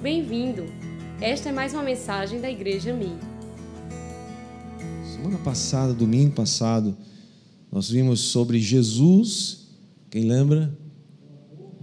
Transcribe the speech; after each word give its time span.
Bem-vindo! 0.00 0.64
Esta 1.20 1.48
é 1.48 1.52
mais 1.52 1.74
uma 1.74 1.82
mensagem 1.82 2.40
da 2.40 2.48
Igreja 2.48 2.94
Mi. 2.94 3.16
Semana 5.12 5.38
passada, 5.38 5.92
domingo 5.92 6.36
passado, 6.36 6.96
nós 7.72 7.90
vimos 7.90 8.20
sobre 8.20 8.60
Jesus, 8.60 9.66
quem 10.08 10.22
lembra? 10.22 10.72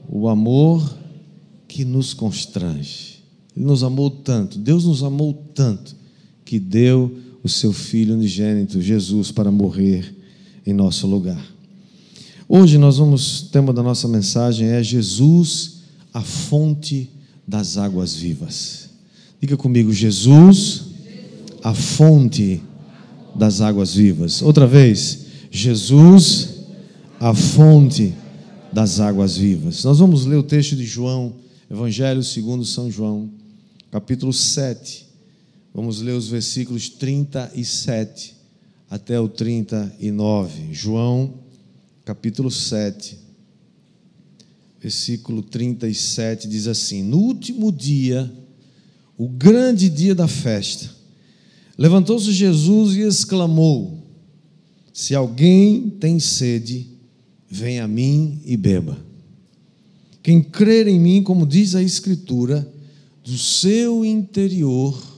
O 0.08 0.30
amor 0.30 0.98
que 1.68 1.84
nos 1.84 2.14
constrange. 2.14 3.22
Ele 3.54 3.66
nos 3.66 3.84
amou 3.84 4.10
tanto, 4.10 4.58
Deus 4.60 4.86
nos 4.86 5.04
amou 5.04 5.34
tanto, 5.54 5.94
que 6.46 6.58
deu 6.58 7.18
o 7.44 7.50
seu 7.50 7.74
Filho 7.74 8.14
unigênito, 8.14 8.82
Jesus, 8.82 9.30
para 9.30 9.52
morrer 9.52 10.16
em 10.66 10.72
nosso 10.72 11.06
lugar. 11.06 11.46
Hoje 12.48 12.78
nós 12.78 12.98
vamos, 12.98 13.42
o 13.42 13.50
tema 13.50 13.74
da 13.74 13.84
nossa 13.84 14.08
mensagem 14.08 14.70
é 14.70 14.82
Jesus, 14.82 15.82
a 16.14 16.22
fonte 16.22 17.10
das 17.48 17.78
águas 17.78 18.16
vivas. 18.16 18.90
Diga 19.40 19.56
comigo, 19.56 19.94
Jesus, 19.94 20.86
a 21.64 21.74
fonte 21.74 22.62
das 23.36 23.62
águas 23.62 23.94
vivas. 23.94 24.42
Outra 24.42 24.66
vez, 24.66 25.26
Jesus, 25.52 26.56
a 27.20 27.34
fonte 27.34 28.14
das 28.72 29.00
águas 29.00 29.38
vivas. 29.38 29.84
Nós 29.84 30.00
vamos 30.00 30.26
ler 30.26 30.38
o 30.38 30.44
texto 30.44 30.76
de 30.76 30.86
João, 30.86 31.34
Evangelho 31.70 32.24
segundo 32.24 32.66
São 32.66 32.90
João, 32.90 33.30
capítulo 33.92 34.34
7. 34.34 35.06
Vamos 35.74 36.02
ler 36.02 36.14
os 36.14 36.28
versículos 36.28 36.90
37 36.90 38.36
até 38.90 39.20
o 39.20 39.28
39. 39.28 40.74
João, 40.74 41.34
capítulo 42.04 42.50
7 42.50 43.25
versículo 44.82 45.42
37 45.42 46.48
diz 46.48 46.68
assim: 46.68 47.04
No 47.04 47.18
último 47.18 47.72
dia, 47.72 48.32
o 49.18 49.28
grande 49.28 49.90
dia 49.90 50.14
da 50.14 50.28
festa, 50.28 50.90
levantou-se 51.78 52.32
Jesus 52.32 52.96
e 52.96 53.02
exclamou: 53.02 54.04
Se 54.94 55.16
alguém 55.16 55.90
tem 55.90 56.20
sede, 56.20 56.88
venha 57.50 57.86
a 57.86 57.88
mim 57.88 58.42
e 58.46 58.58
beba. 58.58 58.98
Quem 60.22 60.42
crer 60.42 60.88
em 60.88 61.00
mim, 61.00 61.22
como 61.22 61.46
diz 61.46 61.76
a 61.76 61.84
Escritura, 61.84 62.68
do 63.24 63.38
seu 63.38 64.04
interior 64.04 65.16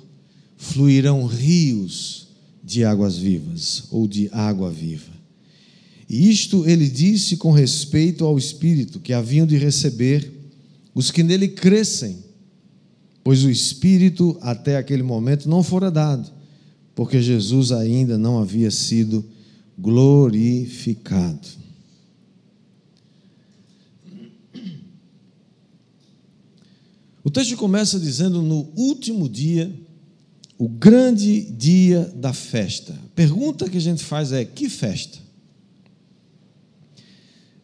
fluirão 0.57 1.25
rios 1.25 2.27
de 2.63 2.83
águas 2.83 3.17
vivas 3.17 3.83
ou 3.91 4.07
de 4.07 4.29
água 4.31 4.69
viva. 4.69 5.16
E 6.09 6.29
isto 6.29 6.67
ele 6.67 6.89
disse 6.89 7.35
com 7.35 7.51
respeito 7.51 8.23
ao 8.23 8.37
Espírito 8.37 8.99
que 8.99 9.11
haviam 9.11 9.45
de 9.45 9.57
receber 9.57 10.31
os 10.95 11.11
que 11.11 11.21
nele 11.21 11.49
crescem, 11.49 12.17
pois 13.23 13.43
o 13.43 13.49
Espírito 13.49 14.37
até 14.41 14.77
aquele 14.77 15.03
momento 15.03 15.49
não 15.49 15.61
fora 15.61 15.91
dado, 15.91 16.31
porque 16.95 17.21
Jesus 17.21 17.71
ainda 17.71 18.17
não 18.17 18.39
havia 18.39 18.71
sido 18.71 19.23
glorificado. 19.77 21.47
O 27.23 27.29
texto 27.29 27.57
começa 27.57 27.99
dizendo: 27.99 28.41
no 28.41 28.69
último 28.73 29.27
dia, 29.27 29.69
o 30.57 30.69
grande 30.69 31.41
dia 31.41 32.09
da 32.15 32.31
festa. 32.31 32.93
A 32.93 33.09
pergunta 33.13 33.69
que 33.69 33.75
a 33.75 33.81
gente 33.81 34.01
faz 34.01 34.31
é: 34.31 34.45
que 34.45 34.69
festa? 34.69 35.26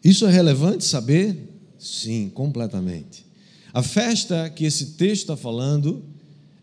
Isso 0.04 0.26
é 0.26 0.32
relevante 0.32 0.84
saber? 0.84 1.50
Sim, 1.80 2.30
completamente. 2.34 3.26
A 3.73 3.82
festa 3.82 4.50
que 4.50 4.66
esse 4.66 4.92
texto 4.92 5.22
está 5.22 5.38
falando 5.38 6.04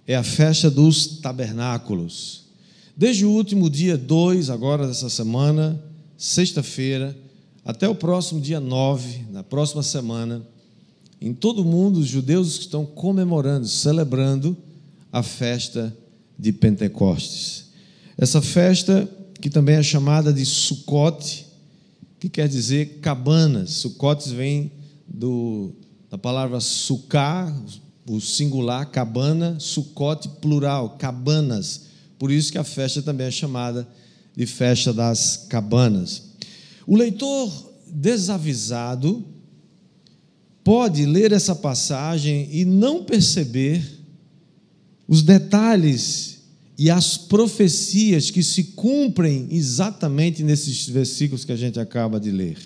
é 0.06 0.14
a 0.14 0.22
festa 0.22 0.70
dos 0.70 1.19
tabernáculos. 1.20 2.44
Desde 2.97 3.24
o 3.24 3.30
último 3.30 3.70
dia 3.70 3.97
2, 3.97 4.50
agora 4.50 4.87
dessa 4.87 5.09
semana, 5.09 5.82
sexta-feira, 6.16 7.16
até 7.64 7.88
o 7.88 7.94
próximo 7.94 8.41
dia 8.41 8.60
9, 8.60 9.26
na 9.31 9.43
próxima 9.43 9.82
semana, 9.82 10.43
em 11.20 11.34
todo 11.34 11.62
o 11.62 11.64
mundo, 11.64 12.00
os 12.00 12.06
judeus 12.09 12.59
estão 12.59 12.84
comemorando, 12.84 13.66
celebrando 13.66 14.56
a 15.12 15.22
festa 15.22 15.97
de 16.38 16.53
Pentecostes. 16.53 17.66
Essa 18.16 18.41
festa, 18.41 19.09
que 19.41 19.50
também 19.50 19.76
é 19.76 19.82
chamada 19.82 20.32
de 20.32 20.44
Sucote, 20.44 21.47
que 22.20 22.28
quer 22.28 22.47
dizer 22.47 22.98
cabanas. 23.00 23.70
Sucotes 23.70 24.31
vem 24.31 24.70
do, 25.08 25.72
da 26.10 26.19
palavra 26.19 26.60
sucar, 26.60 27.50
o 28.06 28.20
singular, 28.20 28.84
cabana, 28.91 29.58
sucote, 29.58 30.28
plural, 30.28 30.98
cabanas. 30.98 31.86
Por 32.19 32.31
isso 32.31 32.53
que 32.53 32.58
a 32.58 32.64
festa 32.64 33.00
também 33.00 33.26
é 33.26 33.31
chamada 33.31 33.88
de 34.36 34.44
festa 34.44 34.92
das 34.92 35.47
cabanas. 35.48 36.34
O 36.86 36.94
leitor 36.94 37.50
desavisado 37.86 39.25
pode 40.62 41.06
ler 41.06 41.32
essa 41.32 41.54
passagem 41.54 42.48
e 42.52 42.66
não 42.66 43.02
perceber 43.02 43.82
os 45.08 45.22
detalhes 45.22 46.39
e 46.82 46.88
as 46.88 47.18
profecias 47.18 48.30
que 48.30 48.42
se 48.42 48.64
cumprem 48.64 49.46
exatamente 49.50 50.42
nesses 50.42 50.88
versículos 50.88 51.44
que 51.44 51.52
a 51.52 51.56
gente 51.56 51.78
acaba 51.78 52.18
de 52.18 52.30
ler. 52.30 52.56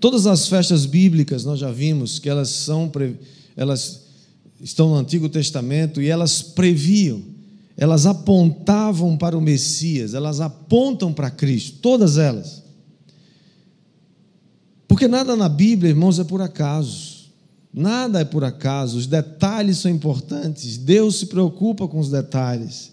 Todas 0.00 0.26
as 0.26 0.48
festas 0.48 0.86
bíblicas 0.86 1.44
nós 1.44 1.60
já 1.60 1.70
vimos 1.70 2.18
que 2.18 2.28
elas 2.28 2.48
são 2.48 2.90
elas 3.56 4.06
estão 4.60 4.88
no 4.88 4.96
Antigo 4.96 5.28
Testamento 5.28 6.02
e 6.02 6.08
elas 6.08 6.42
previam, 6.42 7.22
elas 7.76 8.06
apontavam 8.06 9.16
para 9.16 9.38
o 9.38 9.40
Messias, 9.40 10.12
elas 10.12 10.40
apontam 10.40 11.12
para 11.12 11.30
Cristo, 11.30 11.78
todas 11.80 12.18
elas. 12.18 12.64
Porque 14.88 15.06
nada 15.06 15.36
na 15.36 15.48
Bíblia, 15.48 15.90
irmãos, 15.90 16.18
é 16.18 16.24
por 16.24 16.42
acaso. 16.42 17.05
Nada 17.76 18.20
é 18.20 18.24
por 18.24 18.42
acaso, 18.42 18.96
os 18.96 19.06
detalhes 19.06 19.76
são 19.76 19.90
importantes, 19.90 20.78
Deus 20.78 21.16
se 21.16 21.26
preocupa 21.26 21.86
com 21.86 21.98
os 21.98 22.08
detalhes. 22.08 22.90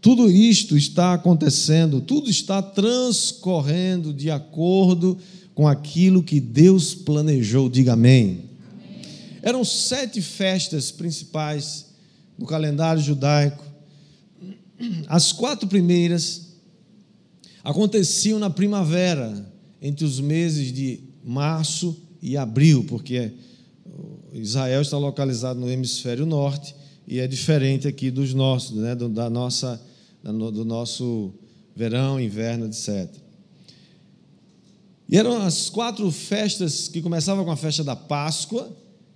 Tudo 0.00 0.28
isto 0.28 0.76
está 0.76 1.14
acontecendo, 1.14 2.00
tudo 2.00 2.28
está 2.28 2.60
transcorrendo 2.60 4.12
de 4.12 4.28
acordo 4.28 5.16
com 5.54 5.68
aquilo 5.68 6.20
que 6.20 6.40
Deus 6.40 6.96
planejou. 6.96 7.68
Diga 7.68 7.92
amém. 7.92 8.24
amém. 8.24 9.00
Eram 9.40 9.64
sete 9.64 10.20
festas 10.20 10.90
principais 10.90 11.86
no 12.36 12.44
calendário 12.44 13.00
judaico. 13.00 13.64
As 15.06 15.32
quatro 15.32 15.68
primeiras 15.68 16.54
aconteciam 17.62 18.40
na 18.40 18.50
primavera, 18.50 19.48
entre 19.80 20.04
os 20.04 20.18
meses 20.18 20.72
de 20.72 21.04
março 21.24 21.96
e 22.20 22.36
abril, 22.36 22.82
porque 22.82 23.32
Israel 24.40 24.82
está 24.82 24.96
localizado 24.98 25.58
no 25.58 25.70
hemisfério 25.70 26.26
norte 26.26 26.74
e 27.06 27.18
é 27.18 27.26
diferente 27.26 27.88
aqui 27.88 28.10
dos 28.10 28.34
nossos, 28.34 28.76
né, 28.76 28.94
do, 28.94 29.08
da 29.08 29.30
nossa, 29.30 29.80
do 30.22 30.64
nosso 30.64 31.32
verão, 31.74 32.20
inverno, 32.20 32.66
etc. 32.66 33.08
E 35.08 35.16
eram 35.16 35.40
as 35.40 35.70
quatro 35.70 36.10
festas 36.10 36.88
que 36.88 37.00
começavam 37.00 37.44
com 37.44 37.50
a 37.50 37.56
festa 37.56 37.82
da 37.82 37.96
Páscoa, 37.96 38.70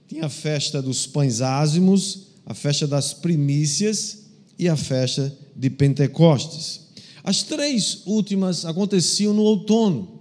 tinha 0.09 0.25
a 0.25 0.31
festa 0.31 0.81
dos 0.81 1.07
pães 1.07 1.43
ázimos, 1.43 2.29
a 2.47 2.55
festa 2.55 2.87
das 2.87 3.13
primícias 3.13 4.23
e 4.59 4.69
a 4.69 4.77
festa 4.77 5.37
de 5.55 5.69
Pentecostes. 5.69 6.81
As 7.23 7.43
três 7.43 8.03
últimas 8.07 8.65
aconteciam 8.65 9.35
no 9.35 9.43
outono, 9.43 10.21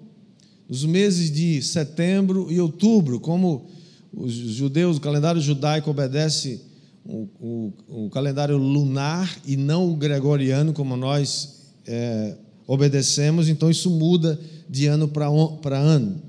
nos 0.68 0.84
meses 0.84 1.32
de 1.32 1.62
setembro 1.62 2.52
e 2.52 2.60
outubro, 2.60 3.20
como 3.20 3.70
os 4.14 4.34
judeus, 4.34 4.97
o 4.97 5.02
calendário 5.02 5.41
judaico 5.41 5.90
obedece 5.90 6.62
o, 7.06 7.28
o, 7.40 7.74
o 8.06 8.09
calendário 8.09 8.58
lunar 8.58 9.40
e 9.46 9.56
não 9.56 9.90
o 9.90 9.96
gregoriano, 9.96 10.74
como 10.74 10.96
nós 10.96 11.62
é, 11.88 12.35
obedecemos, 12.68 13.50
então 13.50 13.70
isso 13.70 13.90
muda 13.90 14.40
de 14.70 14.85
ano 14.85 15.08
para 15.08 15.78
ano. 15.78 16.22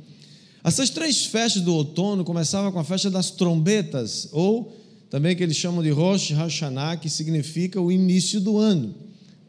Essas 0.64 0.90
três 0.90 1.26
festas 1.26 1.62
do 1.62 1.74
outono 1.74 2.24
começavam 2.24 2.70
com 2.70 2.78
a 2.78 2.84
festa 2.84 3.10
das 3.10 3.30
trombetas, 3.30 4.28
ou 4.32 4.72
também 5.10 5.36
que 5.36 5.42
eles 5.42 5.56
chamam 5.56 5.82
de 5.82 5.90
Rosh 5.90 6.30
Hashanah, 6.30 6.96
que 6.96 7.10
significa 7.10 7.80
o 7.80 7.90
início 7.90 8.40
do 8.40 8.58
ano. 8.58 8.94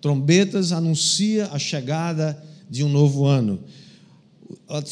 Trombetas 0.02 0.72
anuncia 0.72 1.48
a 1.52 1.60
chegada 1.60 2.44
de 2.70 2.84
um 2.84 2.90
novo 2.90 3.26
ano. 3.26 3.60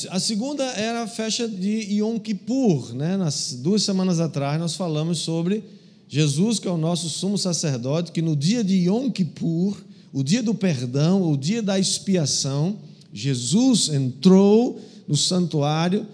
A 0.10 0.20
segunda 0.20 0.64
era 0.64 1.04
a 1.04 1.08
festa 1.08 1.48
de 1.48 1.96
Yom 1.96 2.18
Kippur, 2.20 2.94
né? 2.94 3.18
Nas 3.18 3.54
duas 3.54 3.84
semanas 3.84 4.20
atrás 4.20 4.60
nós 4.60 4.76
falamos 4.76 5.20
sobre 5.20 5.64
Jesus, 6.08 6.60
que 6.60 6.68
é 6.68 6.72
o 6.72 6.78
nosso 6.78 7.10
sumo 7.10 7.38
sacerdote, 7.38 8.12
que 8.12 8.22
no 8.22 8.36
dia 8.36 8.64
de 8.64 8.76
Yom 8.88 9.10
Kippur, 9.10 9.78
o 10.12 10.24
dia 10.24 10.44
do 10.44 10.54
perdão, 10.54 11.32
o 11.32 11.38
dia 11.38 11.62
da 11.62 11.80
expiação, 11.80 12.78
Jesus 13.14 13.90
entrou 13.90 14.80
no 15.08 15.16
santuário 15.16 16.06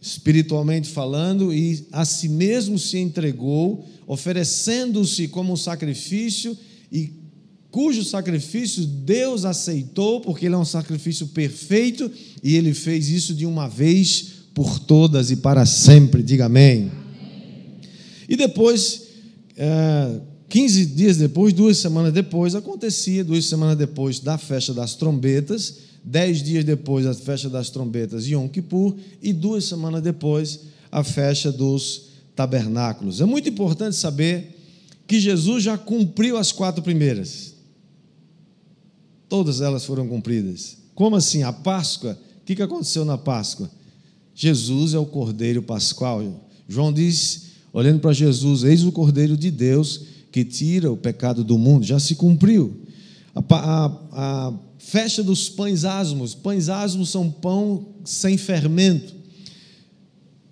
espiritualmente 0.00 0.88
falando, 0.88 1.52
e 1.52 1.86
a 1.90 2.04
si 2.04 2.28
mesmo 2.28 2.78
se 2.78 2.98
entregou, 2.98 3.84
oferecendo-se 4.06 5.28
como 5.28 5.52
um 5.52 5.56
sacrifício 5.56 6.56
e 6.90 7.12
cujo 7.70 8.02
sacrifício 8.04 8.84
Deus 8.84 9.44
aceitou, 9.44 10.20
porque 10.20 10.46
ele 10.46 10.54
é 10.54 10.58
um 10.58 10.64
sacrifício 10.64 11.26
perfeito 11.28 12.10
e 12.42 12.56
ele 12.56 12.72
fez 12.72 13.08
isso 13.08 13.34
de 13.34 13.46
uma 13.46 13.68
vez 13.68 14.38
por 14.54 14.78
todas 14.78 15.30
e 15.30 15.36
para 15.36 15.64
sempre. 15.66 16.22
Diga 16.22 16.46
amém. 16.46 16.90
E 18.28 18.36
depois, 18.36 19.02
é, 19.56 20.20
15 20.48 20.86
dias 20.86 21.16
depois, 21.16 21.52
duas 21.52 21.78
semanas 21.78 22.12
depois, 22.12 22.54
acontecia, 22.54 23.24
duas 23.24 23.44
semanas 23.44 23.76
depois 23.76 24.18
da 24.18 24.36
festa 24.36 24.74
das 24.74 24.94
trombetas, 24.94 25.74
dez 26.02 26.42
dias 26.42 26.64
depois 26.64 27.04
da 27.04 27.14
festa 27.14 27.48
das 27.48 27.70
trombetas, 27.70 28.26
Yom 28.26 28.48
Kippur, 28.48 28.94
e 29.22 29.32
duas 29.32 29.64
semanas 29.64 30.02
depois, 30.02 30.60
a 30.90 31.04
festa 31.04 31.52
dos 31.52 32.08
tabernáculos. 32.34 33.20
É 33.20 33.24
muito 33.24 33.48
importante 33.48 33.96
saber 33.96 34.56
que 35.06 35.18
Jesus 35.20 35.64
já 35.64 35.76
cumpriu 35.76 36.36
as 36.36 36.52
quatro 36.52 36.82
primeiras. 36.82 37.57
Todas 39.28 39.60
elas 39.60 39.84
foram 39.84 40.08
cumpridas. 40.08 40.78
Como 40.94 41.16
assim? 41.16 41.42
A 41.42 41.52
Páscoa? 41.52 42.18
O 42.40 42.44
que 42.44 42.62
aconteceu 42.62 43.04
na 43.04 43.18
Páscoa? 43.18 43.70
Jesus 44.34 44.94
é 44.94 44.98
o 44.98 45.04
Cordeiro 45.04 45.62
Pascual. 45.62 46.48
João 46.68 46.92
diz, 46.92 47.48
olhando 47.72 48.00
para 48.00 48.12
Jesus: 48.12 48.64
Eis 48.64 48.84
o 48.84 48.92
Cordeiro 48.92 49.36
de 49.36 49.50
Deus 49.50 50.02
que 50.30 50.44
tira 50.44 50.90
o 50.90 50.96
pecado 50.96 51.42
do 51.42 51.58
mundo. 51.58 51.84
Já 51.84 51.98
se 51.98 52.14
cumpriu. 52.14 52.82
A, 53.34 53.42
a, 53.54 53.86
a 54.12 54.54
festa 54.78 55.22
dos 55.22 55.48
pães 55.48 55.84
asmos. 55.84 56.34
Pães 56.34 56.68
asmos 56.68 57.10
são 57.10 57.30
pão 57.30 57.86
sem 58.04 58.38
fermento. 58.38 59.14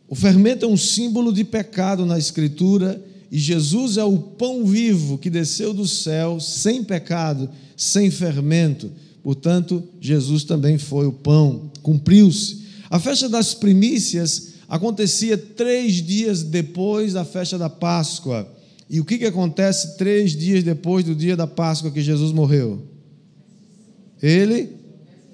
O 0.08 0.14
fermento 0.14 0.64
é 0.64 0.68
um 0.68 0.76
símbolo 0.76 1.32
de 1.32 1.44
pecado 1.44 2.04
na 2.04 2.18
Escritura 2.18 3.02
e 3.30 3.38
Jesus 3.38 3.96
é 3.96 4.04
o 4.04 4.18
pão 4.18 4.64
vivo 4.64 5.18
que 5.18 5.28
desceu 5.28 5.74
do 5.74 5.86
céu 5.86 6.38
sem 6.40 6.84
pecado 6.84 7.48
sem 7.76 8.10
fermento. 8.10 8.90
Portanto, 9.22 9.82
Jesus 10.00 10.44
também 10.44 10.78
foi 10.78 11.06
o 11.06 11.12
pão, 11.12 11.70
cumpriu-se. 11.82 12.64
A 12.88 12.98
festa 12.98 13.28
das 13.28 13.52
primícias 13.52 14.54
acontecia 14.68 15.36
três 15.36 15.94
dias 15.94 16.42
depois 16.42 17.12
da 17.12 17.24
festa 17.24 17.58
da 17.58 17.68
Páscoa. 17.68 18.48
E 18.88 19.00
o 19.00 19.04
que, 19.04 19.18
que 19.18 19.26
acontece 19.26 19.96
três 19.96 20.36
dias 20.36 20.62
depois 20.62 21.04
do 21.04 21.14
dia 21.14 21.36
da 21.36 21.46
Páscoa 21.46 21.90
que 21.90 22.00
Jesus 22.00 22.32
morreu? 22.32 22.82
Ele 24.22 24.70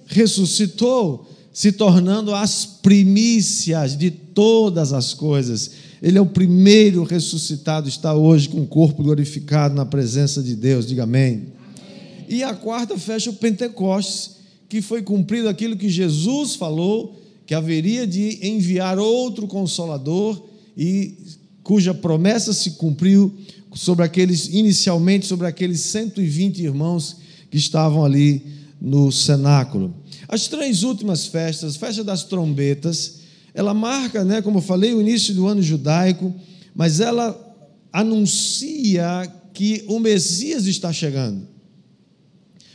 ressuscitou, 0.07 1.29
se 1.53 1.71
tornando 1.71 2.35
as 2.35 2.65
primícias 2.65 3.97
de 3.97 4.11
todas 4.11 4.93
as 4.93 5.13
coisas. 5.13 5.71
Ele 6.03 6.19
é 6.19 6.21
o 6.21 6.27
primeiro 6.27 7.05
ressuscitado, 7.05 7.89
está 7.89 8.13
hoje 8.13 8.49
com 8.49 8.61
o 8.61 8.67
corpo 8.67 9.05
glorificado 9.05 9.73
na 9.73 9.87
presença 9.87 10.43
de 10.43 10.57
Deus. 10.57 10.85
Diga 10.85 11.05
amém. 11.05 11.53
E 12.29 12.43
a 12.43 12.53
quarta 12.55 12.99
fecha 12.99 13.31
o 13.31 13.35
Pentecostes, 13.35 14.33
que 14.69 14.83
foi 14.83 15.01
cumprido 15.03 15.49
aquilo 15.49 15.77
que 15.77 15.89
Jesus 15.89 16.57
falou, 16.57 17.23
que 17.47 17.55
haveria 17.55 18.05
de 18.05 18.45
enviar 18.45 18.99
outro 18.99 19.47
consolador 19.47 20.43
e 20.77 21.15
cuja 21.63 21.95
promessa 21.95 22.53
se 22.53 22.73
cumpriu 22.73 23.33
sobre 23.73 24.05
aqueles 24.05 24.49
inicialmente 24.49 25.27
sobre 25.27 25.47
aqueles 25.47 25.81
120 25.83 26.65
irmãos 26.65 27.19
que 27.49 27.57
estavam 27.57 28.05
ali 28.05 28.45
no 28.81 29.13
cenáculo. 29.13 29.95
As 30.27 30.49
três 30.49 30.83
últimas 30.83 31.27
festas, 31.27 31.77
festa 31.77 32.03
das 32.03 32.25
trombetas, 32.25 33.22
ela 33.55 33.75
marca, 33.75 34.25
né, 34.25 34.41
como 34.41 34.59
eu 34.59 34.63
falei, 34.63 34.95
o 34.95 35.01
início 35.01 35.35
do 35.35 35.47
ano 35.47 35.63
judaico, 35.63 36.35
mas 36.75 37.01
ela 37.01 37.39
anuncia 37.93 39.31
que 39.53 39.85
o 39.87 39.99
Messias 39.99 40.67
está 40.67 40.93
chegando. 40.93 41.47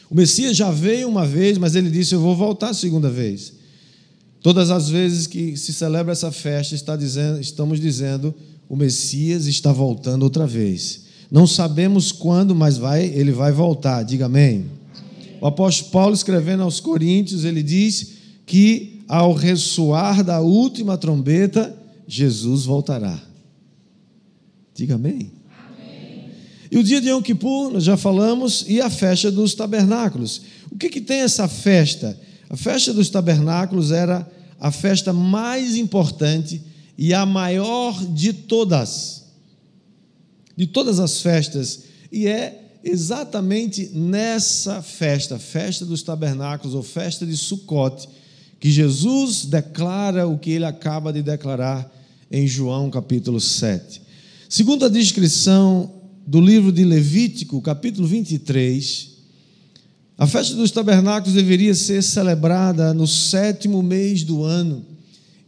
O 0.09 0.15
Messias 0.15 0.55
já 0.55 0.71
veio 0.71 1.07
uma 1.09 1.25
vez, 1.25 1.57
mas 1.57 1.75
ele 1.75 1.89
disse: 1.89 2.15
Eu 2.15 2.21
vou 2.21 2.35
voltar 2.35 2.69
a 2.69 2.73
segunda 2.73 3.09
vez. 3.09 3.53
Todas 4.41 4.69
as 4.69 4.89
vezes 4.89 5.27
que 5.27 5.57
se 5.57 5.73
celebra 5.73 6.13
essa 6.13 6.31
festa, 6.31 6.75
está 6.75 6.95
dizendo, 6.95 7.41
estamos 7.41 7.79
dizendo: 7.79 8.33
o 8.69 8.75
Messias 8.75 9.47
está 9.47 9.73
voltando 9.73 10.23
outra 10.23 10.47
vez. 10.47 11.07
Não 11.29 11.45
sabemos 11.45 12.11
quando, 12.11 12.55
mas 12.55 12.77
vai, 12.77 13.05
ele 13.05 13.31
vai 13.31 13.51
voltar. 13.51 14.03
Diga 14.03 14.27
amém. 14.27 14.65
O 15.41 15.47
apóstolo 15.47 15.91
Paulo, 15.91 16.15
escrevendo 16.15 16.63
aos 16.63 16.79
Coríntios, 16.79 17.43
ele 17.43 17.61
diz 17.61 18.11
que 18.45 18.96
ao 19.07 19.33
ressoar 19.33 20.23
da 20.23 20.41
última 20.41 20.97
trombeta, 20.97 21.75
Jesus 22.07 22.65
voltará. 22.65 23.19
Diga 24.73 24.95
amém. 24.95 25.31
E 26.69 26.77
o 26.77 26.83
dia 26.83 26.99
de 26.99 27.09
Yom 27.09 27.21
Kippur, 27.21 27.71
nós 27.71 27.83
já 27.83 27.95
falamos, 27.95 28.65
e 28.67 28.81
a 28.81 28.89
festa 28.89 29.31
dos 29.31 29.55
tabernáculos. 29.55 30.41
O 30.71 30.77
que, 30.77 30.89
que 30.89 31.01
tem 31.01 31.21
essa 31.21 31.47
festa? 31.47 32.19
A 32.49 32.57
festa 32.57 32.93
dos 32.93 33.09
tabernáculos 33.09 33.91
era 33.91 34.29
a 34.59 34.71
festa 34.71 35.13
mais 35.13 35.75
importante 35.75 36.61
e 36.97 37.13
a 37.13 37.25
maior 37.25 37.93
de 38.05 38.33
todas. 38.33 39.25
De 40.55 40.67
todas 40.67 40.99
as 40.99 41.21
festas. 41.21 41.83
E 42.11 42.27
é 42.27 42.79
exatamente 42.83 43.89
nessa 43.93 44.81
festa, 44.81 45.37
festa 45.37 45.85
dos 45.85 46.01
tabernáculos 46.01 46.73
ou 46.73 46.83
festa 46.83 47.25
de 47.25 47.35
Sucote, 47.35 48.07
que 48.59 48.71
Jesus 48.71 49.45
declara 49.45 50.27
o 50.27 50.37
que 50.37 50.51
ele 50.51 50.65
acaba 50.65 51.13
de 51.13 51.21
declarar 51.21 51.91
em 52.31 52.47
João 52.47 52.89
capítulo 52.89 53.39
7. 53.39 54.01
Segundo 54.49 54.85
a 54.85 54.89
descrição 54.89 55.93
do 56.25 56.41
livro 56.41 56.71
de 56.71 56.83
Levítico, 56.83 57.61
capítulo 57.61 58.07
23, 58.07 59.17
a 60.17 60.25
festa 60.25 60.55
dos 60.55 60.71
tabernáculos 60.71 61.35
deveria 61.35 61.75
ser 61.75 62.01
celebrada 62.01 62.93
no 62.93 63.05
sétimo 63.05 63.83
mês 63.83 64.23
do 64.23 64.43
ano 64.43 64.83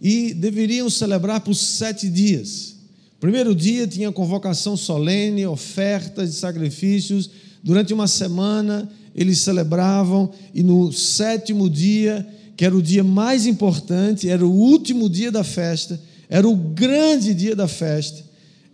e 0.01 0.33
deveriam 0.33 0.89
celebrar 0.89 1.41
por 1.41 1.55
sete 1.55 2.07
dias. 2.07 2.75
primeiro 3.19 3.55
dia 3.55 3.87
tinha 3.87 4.11
convocação 4.11 4.77
solene, 4.77 5.45
ofertas 5.45 6.29
de 6.29 6.35
sacrifícios. 6.35 7.29
Durante 7.63 7.93
uma 7.93 8.07
semana 8.07 8.89
eles 9.15 9.39
celebravam, 9.39 10.31
e 10.53 10.63
no 10.63 10.93
sétimo 10.93 11.69
dia, 11.69 12.25
que 12.59 12.65
era 12.65 12.75
o 12.75 12.81
dia 12.81 13.05
mais 13.05 13.45
importante, 13.45 14.27
era 14.27 14.45
o 14.45 14.51
último 14.51 15.09
dia 15.09 15.31
da 15.31 15.45
festa, 15.45 15.97
era 16.27 16.45
o 16.45 16.53
grande 16.53 17.33
dia 17.33 17.55
da 17.55 17.69
festa. 17.69 18.21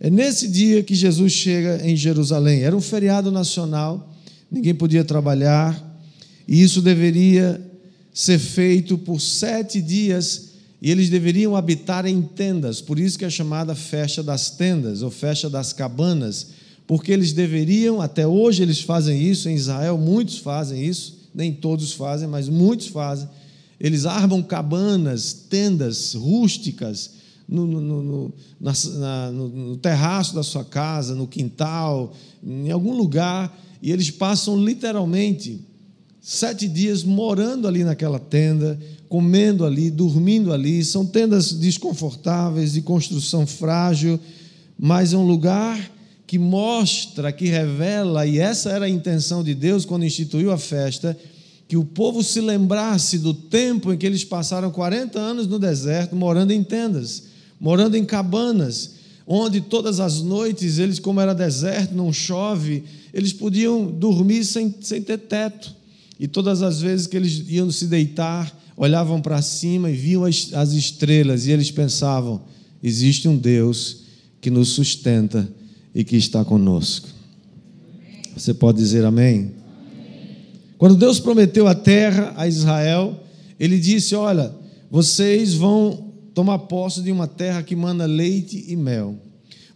É 0.00 0.10
nesse 0.10 0.48
dia 0.48 0.82
que 0.82 0.92
Jesus 0.92 1.32
chega 1.32 1.80
em 1.84 1.94
Jerusalém. 1.94 2.62
Era 2.62 2.76
um 2.76 2.80
feriado 2.80 3.30
nacional, 3.30 4.12
ninguém 4.50 4.74
podia 4.74 5.04
trabalhar, 5.04 5.80
e 6.48 6.60
isso 6.60 6.82
deveria 6.82 7.60
ser 8.12 8.40
feito 8.40 8.98
por 8.98 9.20
sete 9.20 9.80
dias, 9.80 10.48
e 10.82 10.90
eles 10.90 11.08
deveriam 11.08 11.54
habitar 11.54 12.06
em 12.06 12.20
tendas, 12.20 12.80
por 12.80 12.98
isso 12.98 13.16
que 13.16 13.24
é 13.24 13.30
chamada 13.30 13.72
festa 13.76 14.20
das 14.20 14.50
tendas, 14.50 15.00
ou 15.00 15.12
festa 15.12 15.48
das 15.48 15.72
cabanas, 15.72 16.48
porque 16.88 17.12
eles 17.12 17.32
deveriam, 17.32 18.00
até 18.00 18.26
hoje 18.26 18.64
eles 18.64 18.80
fazem 18.80 19.22
isso, 19.22 19.48
em 19.48 19.54
Israel 19.54 19.96
muitos 19.96 20.38
fazem 20.38 20.84
isso, 20.84 21.16
nem 21.32 21.52
todos 21.52 21.92
fazem, 21.92 22.26
mas 22.26 22.48
muitos 22.48 22.88
fazem. 22.88 23.28
Eles 23.78 24.06
armam 24.06 24.42
cabanas, 24.42 25.32
tendas 25.32 26.14
rústicas, 26.14 27.10
no, 27.48 27.66
no, 27.66 27.80
no, 27.80 28.34
na, 28.60 29.30
no, 29.30 29.76
terraço 29.76 30.34
da 30.34 30.42
sua 30.42 30.64
casa, 30.64 31.14
no 31.14 31.26
quintal, 31.26 32.12
em 32.44 32.70
algum 32.70 32.94
lugar, 32.94 33.56
e 33.80 33.92
eles 33.92 34.10
passam 34.10 34.58
literalmente 34.62 35.60
sete 36.20 36.66
dias 36.66 37.04
morando 37.04 37.68
ali 37.68 37.84
naquela 37.84 38.18
tenda, 38.18 38.78
comendo 39.08 39.64
ali, 39.64 39.90
dormindo 39.90 40.52
ali. 40.52 40.84
São 40.84 41.06
tendas 41.06 41.52
desconfortáveis, 41.52 42.72
de 42.72 42.82
construção 42.82 43.46
frágil, 43.46 44.18
mas 44.76 45.12
é 45.12 45.16
um 45.16 45.26
lugar 45.26 45.92
que 46.26 46.38
mostra, 46.38 47.30
que 47.30 47.46
revela, 47.46 48.26
e 48.26 48.40
essa 48.40 48.70
era 48.70 48.86
a 48.86 48.90
intenção 48.90 49.44
de 49.44 49.54
Deus 49.54 49.84
quando 49.84 50.04
instituiu 50.04 50.50
a 50.50 50.58
festa, 50.58 51.16
que 51.68 51.76
o 51.76 51.84
povo 51.84 52.22
se 52.22 52.40
lembrasse 52.40 53.18
do 53.18 53.34
tempo 53.34 53.92
em 53.92 53.96
que 53.96 54.06
eles 54.06 54.24
passaram 54.24 54.70
40 54.70 55.18
anos 55.18 55.46
no 55.46 55.58
deserto 55.58 56.14
morando 56.14 56.52
em 56.52 56.62
tendas 56.62 57.36
morando 57.60 57.96
em 57.96 58.04
cabanas, 58.04 58.92
onde 59.26 59.60
todas 59.60 59.98
as 59.98 60.20
noites, 60.20 60.78
eles, 60.78 60.98
como 60.98 61.20
era 61.20 61.34
deserto, 61.34 61.94
não 61.94 62.12
chove, 62.12 62.84
eles 63.12 63.32
podiam 63.32 63.86
dormir 63.90 64.44
sem, 64.44 64.74
sem 64.80 65.02
ter 65.02 65.18
teto. 65.18 65.74
E 66.18 66.28
todas 66.28 66.62
as 66.62 66.80
vezes 66.80 67.06
que 67.06 67.16
eles 67.16 67.44
iam 67.48 67.70
se 67.70 67.86
deitar, 67.86 68.56
olhavam 68.76 69.20
para 69.20 69.42
cima 69.42 69.90
e 69.90 69.94
viam 69.94 70.24
as, 70.24 70.52
as 70.52 70.72
estrelas, 70.72 71.46
e 71.46 71.50
eles 71.50 71.70
pensavam: 71.70 72.42
existe 72.82 73.28
um 73.28 73.36
Deus 73.36 74.04
que 74.40 74.50
nos 74.50 74.70
sustenta 74.70 75.48
e 75.94 76.04
que 76.04 76.16
está 76.16 76.44
conosco. 76.44 77.08
Você 78.36 78.54
pode 78.54 78.78
dizer 78.78 79.04
amém? 79.04 79.55
Quando 80.78 80.96
Deus 80.96 81.18
prometeu 81.18 81.66
a 81.66 81.74
terra 81.74 82.34
a 82.36 82.46
Israel, 82.46 83.18
ele 83.58 83.78
disse: 83.78 84.14
Olha, 84.14 84.54
vocês 84.90 85.54
vão 85.54 86.12
tomar 86.34 86.58
posse 86.60 87.00
de 87.00 87.10
uma 87.10 87.26
terra 87.26 87.62
que 87.62 87.74
manda 87.74 88.04
leite 88.04 88.64
e 88.68 88.76
mel. 88.76 89.16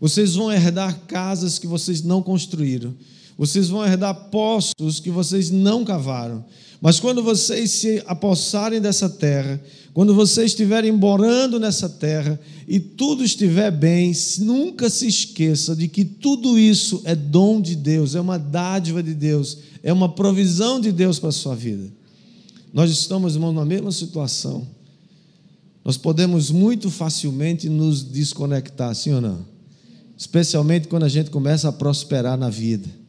Vocês 0.01 0.35
vão 0.35 0.53
herdar 0.53 1.01
casas 1.07 1.59
que 1.59 1.67
vocês 1.67 2.03
não 2.03 2.23
construíram. 2.23 2.95
Vocês 3.37 3.69
vão 3.69 3.85
herdar 3.85 4.29
postos 4.31 5.01
que 5.01 5.11
vocês 5.11 5.51
não 5.51 5.85
cavaram. 5.85 6.45
Mas 6.81 7.01
quando 7.01 7.23
vocês 7.23 7.71
se 7.71 8.03
apossarem 8.07 8.81
dessa 8.81 9.09
terra, 9.09 9.61
quando 9.93 10.15
vocês 10.15 10.53
estiverem 10.53 10.93
morando 10.93 11.59
nessa 11.59 11.89
terra 11.89 12.41
e 12.67 12.79
tudo 12.79 13.25
estiver 13.25 13.71
bem, 13.71 14.13
nunca 14.39 14.89
se 14.89 15.07
esqueça 15.07 15.75
de 15.75 15.89
que 15.89 16.05
tudo 16.05 16.59
isso 16.59 17.03
é 17.05 17.15
dom 17.15 17.61
de 17.61 17.77
Deus, 17.77 18.15
é 18.15 18.21
uma 18.21 18.39
dádiva 18.39 19.03
de 19.03 19.13
Deus, 19.13 19.59
é 19.83 19.93
uma 19.93 20.09
provisão 20.09 20.81
de 20.81 20.93
Deus 20.93 21.19
para 21.19 21.31
a 21.31 21.33
sua 21.33 21.55
vida. 21.55 21.91
Nós 22.73 22.91
estamos, 22.91 23.35
irmãos, 23.35 23.55
na 23.55 23.65
mesma 23.65 23.91
situação. 23.91 24.67
Nós 25.85 25.97
podemos 25.97 26.51
muito 26.51 26.91
facilmente 26.91 27.69
nos 27.69 28.03
desconectar, 28.03 28.95
sim 28.95 29.13
ou 29.13 29.21
não? 29.21 29.45
Especialmente 30.17 30.87
quando 30.87 31.05
a 31.05 31.09
gente 31.09 31.31
começa 31.31 31.69
a 31.69 31.73
prosperar 31.73 32.37
na 32.37 32.51
vida. 32.51 33.00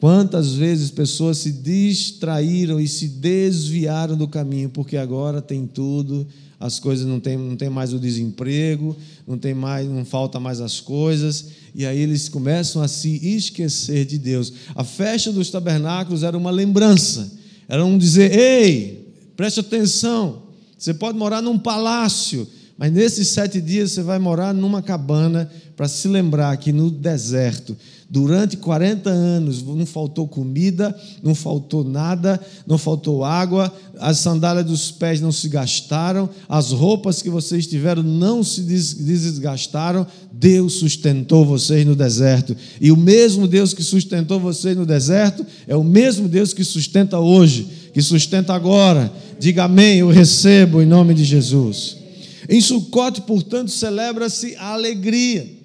Quantas 0.00 0.52
vezes 0.52 0.90
pessoas 0.90 1.38
se 1.38 1.52
distraíram 1.52 2.80
e 2.80 2.86
se 2.86 3.08
desviaram 3.08 4.16
do 4.16 4.28
caminho, 4.28 4.68
porque 4.68 4.96
agora 4.96 5.40
tem 5.40 5.66
tudo, 5.66 6.26
as 6.58 6.78
coisas 6.78 7.06
não 7.06 7.20
tem, 7.20 7.36
não 7.36 7.56
tem 7.56 7.68
mais 7.68 7.92
o 7.92 7.98
desemprego, 7.98 8.96
não 9.26 9.38
tem 9.38 9.54
mais, 9.54 9.88
não 9.88 10.04
falta 10.04 10.40
mais 10.40 10.60
as 10.60 10.80
coisas, 10.80 11.48
e 11.74 11.84
aí 11.84 11.98
eles 11.98 12.28
começam 12.28 12.82
a 12.82 12.88
se 12.88 13.16
esquecer 13.36 14.04
de 14.04 14.18
Deus. 14.18 14.52
A 14.74 14.84
festa 14.84 15.32
dos 15.32 15.50
tabernáculos 15.50 16.22
era 16.22 16.36
uma 16.36 16.50
lembrança, 16.50 17.32
era 17.68 17.84
um 17.84 17.96
dizer: 17.96 18.32
ei, 18.32 19.14
preste 19.36 19.60
atenção, 19.60 20.42
você 20.76 20.92
pode 20.92 21.18
morar 21.18 21.42
num 21.42 21.58
palácio, 21.58 22.46
mas 22.76 22.92
nesses 22.92 23.28
sete 23.28 23.60
dias 23.60 23.92
você 23.92 24.02
vai 24.02 24.18
morar 24.18 24.52
numa 24.52 24.82
cabana 24.82 25.50
para 25.76 25.88
se 25.88 26.08
lembrar 26.08 26.56
que 26.56 26.72
no 26.72 26.90
deserto 26.90 27.76
Durante 28.14 28.56
40 28.58 29.10
anos 29.10 29.60
não 29.60 29.84
faltou 29.84 30.28
comida, 30.28 30.94
não 31.20 31.34
faltou 31.34 31.82
nada, 31.82 32.40
não 32.64 32.78
faltou 32.78 33.24
água, 33.24 33.74
as 33.98 34.18
sandálias 34.18 34.66
dos 34.66 34.90
pés 34.92 35.20
não 35.20 35.32
se 35.32 35.48
gastaram, 35.48 36.30
as 36.48 36.70
roupas 36.70 37.20
que 37.20 37.28
vocês 37.28 37.66
tiveram 37.66 38.04
não 38.04 38.44
se 38.44 38.62
desgastaram. 38.62 40.06
Deus 40.32 40.74
sustentou 40.74 41.44
vocês 41.44 41.84
no 41.84 41.96
deserto. 41.96 42.56
E 42.80 42.92
o 42.92 42.96
mesmo 42.96 43.48
Deus 43.48 43.74
que 43.74 43.82
sustentou 43.82 44.38
vocês 44.38 44.76
no 44.76 44.86
deserto 44.86 45.44
é 45.66 45.74
o 45.74 45.82
mesmo 45.82 46.28
Deus 46.28 46.52
que 46.52 46.62
sustenta 46.62 47.18
hoje, 47.18 47.66
que 47.92 48.00
sustenta 48.00 48.54
agora. 48.54 49.12
Diga 49.40 49.64
amém, 49.64 49.98
eu 49.98 50.08
recebo 50.08 50.80
em 50.80 50.86
nome 50.86 51.14
de 51.14 51.24
Jesus. 51.24 52.03
Em 52.48 52.60
Sucote, 52.60 53.22
portanto, 53.22 53.70
celebra-se 53.70 54.54
a 54.56 54.72
alegria 54.72 55.64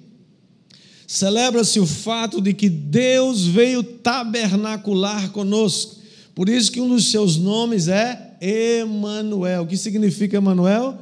celebra-se 1.10 1.80
o 1.80 1.86
fato 1.86 2.40
de 2.40 2.54
que 2.54 2.68
Deus 2.68 3.44
veio 3.44 3.82
tabernacular 3.82 5.30
conosco. 5.30 5.96
Por 6.36 6.48
isso 6.48 6.70
que 6.70 6.80
um 6.80 6.88
dos 6.88 7.10
seus 7.10 7.36
nomes 7.36 7.88
é 7.88 8.36
Emanuel. 8.40 9.64
O 9.64 9.66
que 9.66 9.76
significa 9.76 10.36
Emanuel? 10.36 10.96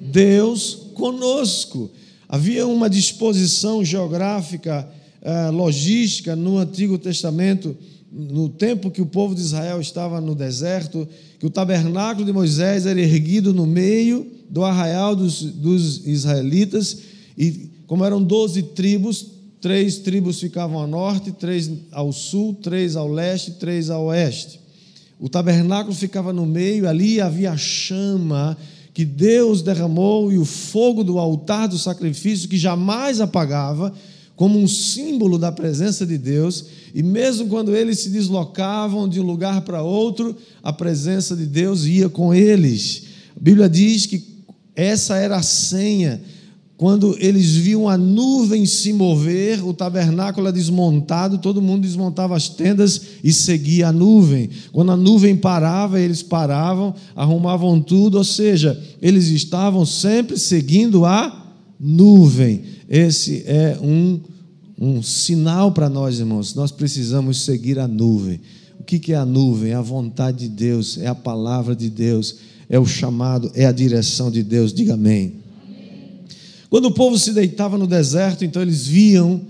Deus 0.00 0.78
conosco. 0.94 1.90
Havia 2.28 2.68
uma 2.68 2.88
disposição 2.88 3.84
geográfica, 3.84 4.88
eh, 5.20 5.50
logística 5.50 6.36
no 6.36 6.58
Antigo 6.58 6.96
Testamento, 6.96 7.76
no 8.10 8.48
tempo 8.48 8.90
que 8.90 9.02
o 9.02 9.06
povo 9.06 9.34
de 9.34 9.40
Israel 9.40 9.80
estava 9.80 10.20
no 10.20 10.34
deserto, 10.34 11.06
que 11.38 11.46
o 11.46 11.50
tabernáculo 11.50 12.24
de 12.24 12.32
Moisés 12.32 12.86
era 12.86 13.00
erguido 13.00 13.52
no 13.52 13.66
meio 13.66 14.26
do 14.48 14.64
arraial 14.64 15.14
dos, 15.14 15.42
dos 15.42 16.06
israelitas, 16.06 16.98
e 17.36 17.70
como 17.86 18.04
eram 18.04 18.22
doze 18.22 18.62
tribos, 18.62 19.38
Três 19.60 19.98
tribos 19.98 20.38
ficavam 20.38 20.78
ao 20.78 20.86
norte, 20.86 21.32
três 21.32 21.70
ao 21.90 22.12
sul, 22.12 22.54
três 22.54 22.94
ao 22.94 23.08
leste, 23.08 23.52
três 23.52 23.90
ao 23.90 24.04
oeste. 24.04 24.60
O 25.18 25.28
tabernáculo 25.28 25.94
ficava 25.94 26.32
no 26.32 26.46
meio, 26.46 26.88
ali 26.88 27.20
havia 27.20 27.50
a 27.50 27.56
chama 27.56 28.56
que 28.94 29.04
Deus 29.04 29.60
derramou 29.60 30.32
e 30.32 30.38
o 30.38 30.44
fogo 30.44 31.02
do 31.02 31.18
altar 31.18 31.68
do 31.68 31.78
sacrifício 31.78 32.48
que 32.48 32.56
jamais 32.56 33.20
apagava, 33.20 33.92
como 34.38 34.58
um 34.58 34.66
símbolo 34.66 35.36
da 35.36 35.52
presença 35.52 36.06
de 36.06 36.16
Deus, 36.16 36.64
e 36.94 37.02
mesmo 37.02 37.48
quando 37.48 37.76
eles 37.76 37.98
se 37.98 38.08
deslocavam 38.08 39.06
de 39.06 39.20
um 39.20 39.24
lugar 39.24 39.60
para 39.60 39.82
outro, 39.82 40.34
a 40.62 40.72
presença 40.72 41.36
de 41.36 41.44
Deus 41.44 41.84
ia 41.84 42.08
com 42.08 42.32
eles. 42.32 43.02
A 43.36 43.40
Bíblia 43.40 43.68
diz 43.68 44.06
que 44.06 44.24
essa 44.74 45.16
era 45.16 45.36
a 45.36 45.42
senha 45.42 46.22
quando 46.78 47.16
eles 47.18 47.56
viam 47.56 47.88
a 47.88 47.98
nuvem 47.98 48.64
se 48.64 48.92
mover, 48.92 49.66
o 49.66 49.74
tabernáculo 49.74 50.46
era 50.46 50.54
desmontado, 50.54 51.38
todo 51.38 51.60
mundo 51.60 51.82
desmontava 51.82 52.36
as 52.36 52.48
tendas 52.48 53.00
e 53.24 53.32
seguia 53.32 53.88
a 53.88 53.92
nuvem. 53.92 54.48
Quando 54.70 54.92
a 54.92 54.96
nuvem 54.96 55.36
parava, 55.36 55.98
eles 55.98 56.22
paravam, 56.22 56.94
arrumavam 57.16 57.80
tudo, 57.80 58.16
ou 58.16 58.22
seja, 58.22 58.80
eles 59.02 59.26
estavam 59.26 59.84
sempre 59.84 60.38
seguindo 60.38 61.04
a 61.04 61.52
nuvem. 61.80 62.62
Esse 62.88 63.44
é 63.46 63.78
um, 63.82 64.20
um 64.80 65.02
sinal 65.02 65.72
para 65.72 65.90
nós, 65.90 66.18
irmãos. 66.18 66.54
Nós 66.54 66.72
precisamos 66.72 67.42
seguir 67.42 67.78
a 67.78 67.86
nuvem. 67.86 68.40
O 68.80 68.84
que 68.84 69.12
é 69.12 69.16
a 69.16 69.26
nuvem? 69.26 69.72
É 69.72 69.74
a 69.74 69.82
vontade 69.82 70.38
de 70.38 70.48
Deus, 70.48 70.96
é 70.96 71.06
a 71.06 71.14
palavra 71.14 71.76
de 71.76 71.90
Deus, 71.90 72.36
é 72.68 72.78
o 72.78 72.86
chamado, 72.86 73.50
é 73.54 73.66
a 73.66 73.72
direção 73.72 74.30
de 74.30 74.42
Deus. 74.42 74.72
Diga 74.72 74.94
amém. 74.94 75.34
Quando 76.70 76.86
o 76.86 76.94
povo 76.94 77.18
se 77.18 77.32
deitava 77.32 77.76
no 77.76 77.86
deserto, 77.86 78.44
então 78.44 78.62
eles 78.62 78.86
viam 78.86 79.42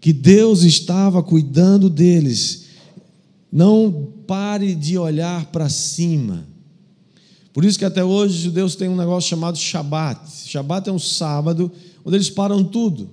que 0.00 0.12
Deus 0.12 0.62
estava 0.62 1.22
cuidando 1.22 1.88
deles. 1.88 2.64
Não 3.50 4.08
pare 4.26 4.74
de 4.74 4.98
olhar 4.98 5.46
para 5.46 5.68
cima. 5.68 6.46
Por 7.52 7.64
isso 7.64 7.78
que 7.78 7.84
até 7.84 8.04
hoje 8.04 8.34
os 8.36 8.40
judeus 8.42 8.76
têm 8.76 8.88
um 8.88 8.96
negócio 8.96 9.28
chamado 9.28 9.58
Shabat. 9.58 10.20
Shabat 10.46 10.88
é 10.88 10.92
um 10.92 10.98
sábado 10.98 11.70
onde 12.04 12.16
eles 12.16 12.30
param 12.30 12.64
tudo. 12.64 13.08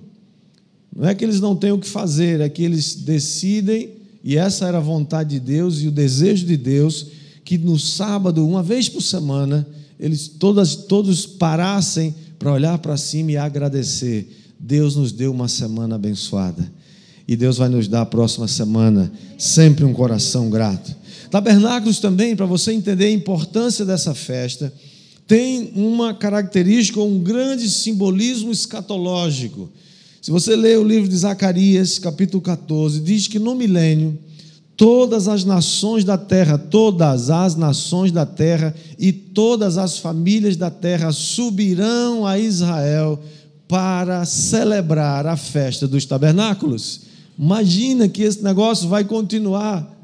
Não 0.94 1.08
é 1.08 1.14
que 1.14 1.24
eles 1.24 1.40
não 1.40 1.54
têm 1.54 1.72
o 1.72 1.78
que 1.78 1.88
fazer, 1.88 2.40
é 2.40 2.48
que 2.48 2.62
eles 2.62 2.94
decidem, 2.94 3.90
e 4.22 4.36
essa 4.36 4.66
era 4.66 4.78
a 4.78 4.80
vontade 4.80 5.30
de 5.30 5.40
Deus 5.40 5.80
e 5.80 5.88
o 5.88 5.92
desejo 5.92 6.44
de 6.44 6.56
Deus, 6.56 7.06
que 7.44 7.56
no 7.56 7.78
sábado, 7.78 8.46
uma 8.46 8.62
vez 8.62 8.88
por 8.88 9.00
semana, 9.00 9.66
eles 9.98 10.28
todas, 10.28 10.74
todos 10.74 11.24
parassem 11.24 12.14
para 12.38 12.52
olhar 12.52 12.78
para 12.78 12.96
cima 12.96 13.32
e 13.32 13.36
agradecer. 13.36 14.28
Deus 14.58 14.96
nos 14.96 15.12
deu 15.12 15.32
uma 15.32 15.48
semana 15.48 15.94
abençoada. 15.94 16.70
E 17.26 17.36
Deus 17.36 17.58
vai 17.58 17.68
nos 17.68 17.88
dar 17.88 18.02
a 18.02 18.06
próxima 18.06 18.48
semana 18.48 19.12
sempre 19.36 19.84
um 19.84 19.92
coração 19.92 20.48
grato. 20.48 20.96
Tabernáculos 21.30 22.00
também, 22.00 22.34
para 22.34 22.46
você 22.46 22.72
entender 22.72 23.04
a 23.04 23.10
importância 23.10 23.84
dessa 23.84 24.14
festa, 24.14 24.72
tem 25.28 25.72
uma 25.76 26.14
característica, 26.14 26.98
um 27.00 27.18
grande 27.18 27.68
simbolismo 27.68 28.50
escatológico. 28.50 29.68
Se 30.22 30.30
você 30.30 30.56
ler 30.56 30.78
o 30.78 30.84
livro 30.84 31.06
de 31.06 31.16
Zacarias, 31.16 31.98
capítulo 31.98 32.42
14, 32.42 32.98
diz 33.00 33.28
que 33.28 33.38
no 33.38 33.54
milênio 33.54 34.18
todas 34.74 35.28
as 35.28 35.44
nações 35.44 36.02
da 36.02 36.16
terra, 36.16 36.56
todas 36.56 37.28
as 37.28 37.56
nações 37.56 38.10
da 38.10 38.24
terra 38.24 38.74
e 38.98 39.12
todas 39.12 39.76
as 39.76 39.98
famílias 39.98 40.56
da 40.56 40.70
terra 40.70 41.12
subirão 41.12 42.26
a 42.26 42.38
Israel 42.38 43.20
para 43.68 44.24
celebrar 44.24 45.26
a 45.26 45.36
festa 45.36 45.86
dos 45.86 46.06
tabernáculos. 46.06 47.02
Imagina 47.38 48.08
que 48.08 48.22
esse 48.22 48.42
negócio 48.42 48.88
vai 48.88 49.04
continuar. 49.04 49.94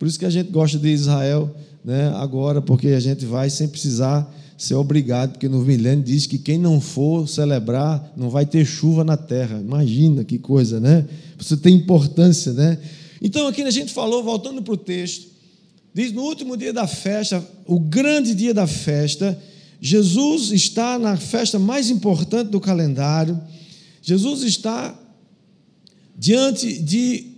Por 0.00 0.08
isso 0.08 0.18
que 0.18 0.26
a 0.26 0.30
gente 0.30 0.50
gosta 0.50 0.78
de 0.78 0.88
Israel 0.88 1.54
né, 1.84 2.12
agora, 2.16 2.62
porque 2.62 2.88
a 2.88 3.00
gente 3.00 3.26
vai 3.26 3.50
sem 3.50 3.68
precisar 3.68 4.32
ser 4.56 4.74
obrigado, 4.74 5.32
porque 5.32 5.48
no 5.48 5.60
milênio 5.60 6.04
diz 6.04 6.26
que 6.26 6.38
quem 6.38 6.56
não 6.56 6.80
for 6.80 7.28
celebrar 7.28 8.12
não 8.16 8.30
vai 8.30 8.46
ter 8.46 8.64
chuva 8.64 9.02
na 9.02 9.16
terra. 9.16 9.60
Imagina 9.60 10.22
que 10.22 10.38
coisa, 10.38 10.78
né? 10.78 11.04
Isso 11.38 11.56
tem 11.56 11.74
importância, 11.74 12.52
né? 12.52 12.78
Então, 13.20 13.48
aqui 13.48 13.62
a 13.62 13.70
gente 13.70 13.92
falou, 13.92 14.22
voltando 14.22 14.62
para 14.62 14.74
o 14.74 14.76
texto, 14.76 15.26
diz 15.92 16.12
no 16.12 16.22
último 16.22 16.56
dia 16.56 16.72
da 16.72 16.86
festa, 16.86 17.44
o 17.66 17.80
grande 17.80 18.34
dia 18.34 18.54
da 18.54 18.66
festa, 18.66 19.36
Jesus 19.80 20.52
está 20.52 20.96
na 20.96 21.16
festa 21.16 21.58
mais 21.58 21.90
importante 21.90 22.50
do 22.50 22.60
calendário, 22.60 23.40
Jesus 24.00 24.42
está 24.42 24.96
diante 26.16 26.80
de 26.80 27.32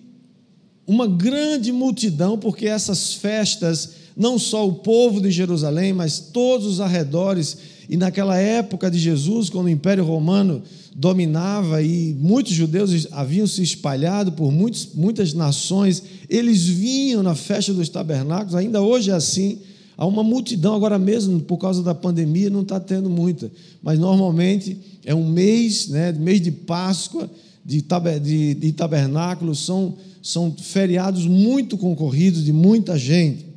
uma 0.87 1.07
grande 1.07 1.73
multidão, 1.73 2.39
porque 2.39 2.67
essas 2.67 3.15
festas, 3.15 3.91
não 4.16 4.38
só 4.38 4.66
o 4.66 4.75
povo 4.75 5.21
de 5.21 5.30
Jerusalém, 5.30 5.92
mas 5.92 6.18
todos 6.18 6.66
os 6.66 6.80
arredores, 6.80 7.56
e 7.88 7.97
naquela 7.97 8.37
época 8.37 8.90
de 8.90 8.99
Jesus, 8.99 9.50
quando 9.50 9.66
o 9.66 9.71
Império 9.71 10.04
Romano 10.04 10.62
dominava 10.94 11.83
e 11.83 12.14
muitos 12.14 12.52
judeus 12.52 13.09
haviam 13.11 13.47
se 13.47 13.62
espalhado 13.62 14.33
por 14.33 14.52
muitos, 14.52 14.90
muitas 14.94 15.35
nações, 15.35 16.02
eles 16.28 16.62
vinham 16.64 17.23
na 17.23 17.35
festa 17.35 17.75
dos 17.75 17.88
tabernáculos, 17.88 18.54
ainda 18.54 18.80
hoje 18.80 19.11
é 19.11 19.14
assim. 19.14 19.59
Há 19.97 20.06
uma 20.06 20.25
multidão, 20.25 20.75
agora 20.75 20.99
mesmo, 20.99 21.40
por 21.40 21.56
causa 21.56 21.83
da 21.83 21.94
pandemia, 21.94 22.50
não 22.50 22.62
está 22.62 22.80
tendo 22.80 23.09
muita, 23.09 23.50
mas 23.83 23.99
normalmente 23.99 24.76
é 25.04 25.14
um 25.14 25.28
mês, 25.28 25.88
né, 25.88 26.11
mês 26.12 26.40
de 26.40 26.50
Páscoa, 26.50 27.30
de, 27.64 27.85
de, 28.23 28.54
de 28.54 28.73
tabernáculo, 28.73 29.54
são, 29.54 29.97
são 30.23 30.52
feriados 30.52 31.26
muito 31.26 31.76
concorridos, 31.76 32.44
de 32.44 32.52
muita 32.52 32.99
gente. 32.99 33.53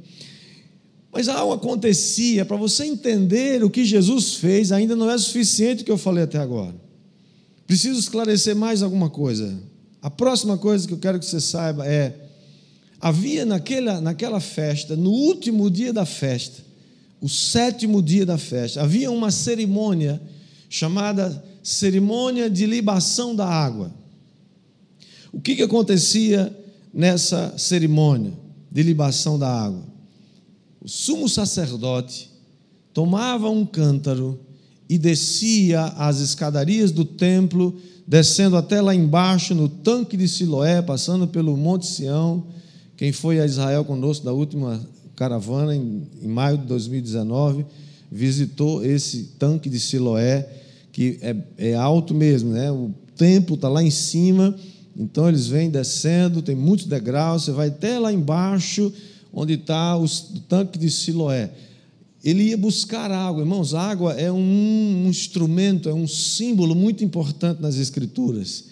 Mas 1.18 1.28
algo 1.28 1.52
acontecia, 1.52 2.46
para 2.46 2.58
você 2.58 2.86
entender 2.86 3.64
o 3.64 3.72
que 3.72 3.84
Jesus 3.84 4.36
fez, 4.36 4.72
ainda 4.72 4.96
não 4.96 5.10
é 5.10 5.18
suficiente 5.18 5.82
o 5.82 5.86
que 5.86 5.92
eu 5.92 5.98
falei 5.98 6.26
até 6.26 6.38
agora. 6.38 6.76
Preciso 7.66 8.00
esclarecer 8.00 8.56
mais 8.56 8.84
alguma 8.84 9.10
coisa. 9.10 9.60
A 10.00 10.12
próxima 10.12 10.60
coisa 10.60 10.88
que 10.88 10.94
eu 10.94 11.00
quero 11.00 11.18
que 11.18 11.26
você 11.26 11.42
saiba 11.42 11.88
é: 11.88 12.16
havia 13.02 13.48
naquela, 13.48 14.00
naquela 14.00 14.40
festa, 14.40 14.96
no 14.96 15.10
último 15.10 15.72
dia 15.72 15.92
da 15.92 16.06
festa, 16.06 16.62
o 17.20 17.28
sétimo 17.28 18.00
dia 18.00 18.24
da 18.24 18.38
festa, 18.38 18.84
havia 18.84 19.10
uma 19.10 19.32
cerimônia 19.32 20.22
chamada 20.70 21.44
cerimônia 21.64 22.48
de 22.48 22.68
libação 22.68 23.36
da 23.36 23.48
água. 23.48 23.92
O 25.34 25.42
que, 25.42 25.56
que 25.56 25.64
acontecia 25.64 26.56
nessa 26.94 27.58
cerimônia 27.58 28.34
de 28.72 28.84
libação 28.84 29.40
da 29.40 29.50
água? 29.50 29.97
O 30.82 30.88
sumo 30.88 31.28
sacerdote 31.28 32.30
tomava 32.94 33.50
um 33.50 33.66
cântaro 33.66 34.40
e 34.90 34.98
descia 34.98 35.84
as 35.98 36.20
escadarias 36.20 36.92
do 36.92 37.04
templo, 37.04 37.76
descendo 38.08 38.56
até 38.56 38.82
lá 38.82 38.96
embaixo 38.96 39.54
no 39.54 39.68
tanque 39.68 40.16
de 40.16 40.28
Siloé, 40.28 40.82
passando 40.82 41.28
pelo 41.28 41.58
Monte 41.58 41.86
Sião. 41.86 42.46
Quem 42.96 43.12
foi 43.12 43.40
a 43.40 43.46
Israel 43.46 43.84
conosco 43.84 44.26
da 44.26 44.32
última 44.32 44.80
caravana, 45.16 45.76
em, 45.76 46.04
em 46.22 46.28
maio 46.28 46.58
de 46.58 46.66
2019, 46.66 47.66
visitou 48.12 48.86
esse 48.86 49.32
tanque 49.38 49.70
de 49.70 49.80
Siloé, 49.80 50.48
que 50.92 51.20
é, 51.22 51.36
é 51.58 51.74
alto 51.76 52.14
mesmo, 52.14 52.52
né? 52.52 52.72
o 52.72 52.92
templo 53.16 53.56
está 53.56 53.68
lá 53.68 53.84
em 53.84 53.92
cima, 53.92 54.56
então 54.96 55.28
eles 55.28 55.48
vêm 55.48 55.70
descendo, 55.70 56.42
tem 56.42 56.56
muitos 56.56 56.86
degraus, 56.86 57.44
você 57.44 57.52
vai 57.52 57.68
até 57.68 58.00
lá 58.00 58.14
embaixo, 58.14 58.92
onde 59.40 59.54
está 59.54 59.98
o 59.98 60.08
tanque 60.50 60.78
de 60.78 60.90
Siloé 60.90 61.52
ele 62.30 62.50
ia 62.50 62.58
buscar 62.58 63.10
água. 63.10 63.42
Irmãos, 63.42 63.74
água 63.74 64.14
é 64.14 64.30
um, 64.30 65.06
um 65.06 65.10
instrumento, 65.10 65.88
é 65.88 65.94
um 65.94 66.08
símbolo 66.08 66.76
muito 66.76 67.04
importante 67.04 67.62
nas 67.62 67.78
Escrituras. 67.78 68.66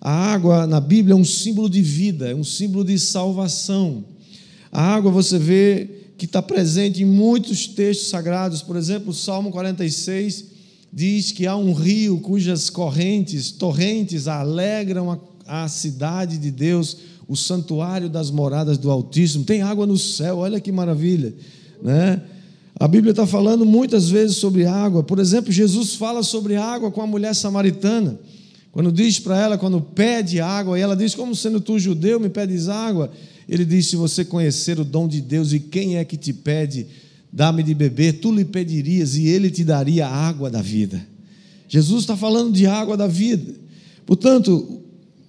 A 0.00 0.10
água 0.10 0.66
na 0.66 0.80
Bíblia 0.80 1.12
é 1.12 1.16
um 1.16 1.24
símbolo 1.24 1.68
de 1.68 1.82
vida, 1.82 2.30
é 2.30 2.34
um 2.34 2.42
símbolo 2.42 2.84
de 2.84 2.98
salvação. 2.98 4.04
A 4.70 4.82
água 4.82 5.10
você 5.10 5.38
vê 5.38 5.90
que 6.16 6.24
está 6.24 6.40
presente 6.40 7.02
em 7.02 7.06
muitos 7.06 7.66
textos 7.66 8.08
sagrados, 8.08 8.62
por 8.62 8.76
exemplo, 8.76 9.10
o 9.10 9.14
Salmo 9.14 9.50
46 9.50 10.46
diz 10.92 11.32
que 11.32 11.46
há 11.46 11.56
um 11.56 11.72
rio 11.72 12.18
cujas 12.20 12.70
correntes, 12.70 13.50
torrentes 13.50 14.26
alegram 14.26 15.20
a, 15.46 15.64
a 15.64 15.68
cidade 15.68 16.38
de 16.38 16.50
Deus, 16.50 16.96
o 17.32 17.36
santuário 17.36 18.10
das 18.10 18.30
moradas 18.30 18.76
do 18.76 18.90
Altíssimo. 18.90 19.42
Tem 19.42 19.62
água 19.62 19.86
no 19.86 19.96
céu, 19.96 20.36
olha 20.36 20.60
que 20.60 20.70
maravilha, 20.70 21.32
né? 21.82 22.20
A 22.78 22.86
Bíblia 22.86 23.12
está 23.12 23.26
falando 23.26 23.64
muitas 23.64 24.10
vezes 24.10 24.36
sobre 24.36 24.66
água. 24.66 25.02
Por 25.02 25.18
exemplo, 25.18 25.50
Jesus 25.50 25.94
fala 25.94 26.22
sobre 26.22 26.56
água 26.56 26.90
com 26.90 27.00
a 27.00 27.06
mulher 27.06 27.34
samaritana. 27.34 28.20
Quando 28.70 28.92
diz 28.92 29.18
para 29.18 29.40
ela, 29.40 29.56
quando 29.56 29.80
pede 29.80 30.40
água, 30.40 30.78
e 30.78 30.82
ela 30.82 30.94
diz: 30.94 31.14
Como 31.14 31.34
sendo 31.34 31.58
tu 31.58 31.78
judeu, 31.78 32.20
me 32.20 32.28
pedes 32.28 32.68
água? 32.68 33.10
Ele 33.48 33.64
diz: 33.64 33.86
Se 33.86 33.96
você 33.96 34.26
conhecer 34.26 34.78
o 34.78 34.84
dom 34.84 35.08
de 35.08 35.22
Deus 35.22 35.54
e 35.54 35.60
quem 35.60 35.96
é 35.96 36.04
que 36.04 36.18
te 36.18 36.34
pede, 36.34 36.86
dá-me 37.32 37.62
de 37.62 37.72
beber, 37.72 38.20
tu 38.20 38.30
lhe 38.30 38.44
pedirias 38.44 39.16
e 39.16 39.26
ele 39.26 39.50
te 39.50 39.64
daria 39.64 40.06
a 40.06 40.14
água 40.14 40.50
da 40.50 40.60
vida. 40.60 41.00
Jesus 41.66 42.02
está 42.02 42.14
falando 42.14 42.52
de 42.52 42.66
água 42.66 42.94
da 42.94 43.06
vida. 43.06 43.54
Portanto, 44.04 44.81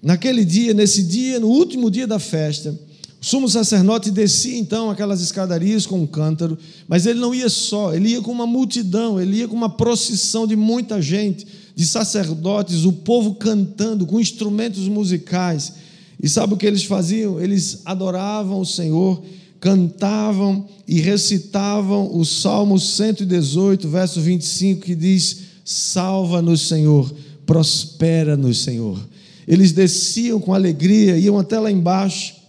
naquele 0.04 0.44
dia, 0.44 0.74
nesse 0.74 1.02
dia, 1.02 1.40
no 1.40 1.48
último 1.48 1.90
dia 1.90 2.06
da 2.06 2.20
festa, 2.20 2.78
o 3.22 3.26
sumo 3.26 3.48
sacerdote 3.48 4.12
descia 4.12 4.58
então 4.58 4.90
aquelas 4.90 5.22
escadarias 5.22 5.86
com 5.86 6.02
um 6.02 6.06
cântaro, 6.06 6.58
mas 6.90 7.06
ele 7.06 7.22
não 7.22 7.34
ia 7.34 7.48
só, 7.48 7.94
ele 7.94 8.10
ia 8.10 8.22
com 8.22 8.34
uma 8.34 8.46
multidão, 8.46 9.20
ele 9.20 9.38
ia 9.38 9.48
com 9.48 9.56
uma 9.56 9.70
procissão 9.70 10.46
de 10.46 10.58
muita 10.58 11.02
gente, 11.02 11.48
de 11.74 11.86
sacerdotes, 11.86 12.84
o 12.84 12.92
povo 12.92 13.36
cantando 13.36 14.06
com 14.06 14.20
instrumentos 14.20 14.90
musicais. 14.90 15.74
E 16.22 16.28
sabe 16.28 16.54
o 16.54 16.58
que 16.58 16.66
eles 16.66 16.84
faziam? 16.84 17.40
Eles 17.40 17.82
adoravam 17.86 18.60
o 18.60 18.66
Senhor, 18.66 19.24
cantavam 19.58 20.68
e 20.86 21.00
recitavam 21.00 22.14
o 22.14 22.26
Salmo 22.26 22.78
118, 22.78 23.88
verso 23.88 24.20
25, 24.20 24.82
que 24.82 24.96
diz: 24.96 25.44
Salva-nos, 25.64 26.68
Senhor, 26.68 27.10
prospera-nos, 27.46 28.60
Senhor. 28.60 29.00
Eles 29.48 29.72
desciam 29.72 30.40
com 30.40 30.54
alegria, 30.54 31.18
iam 31.18 31.38
até 31.38 31.60
lá 31.60 31.72
embaixo 31.72 32.44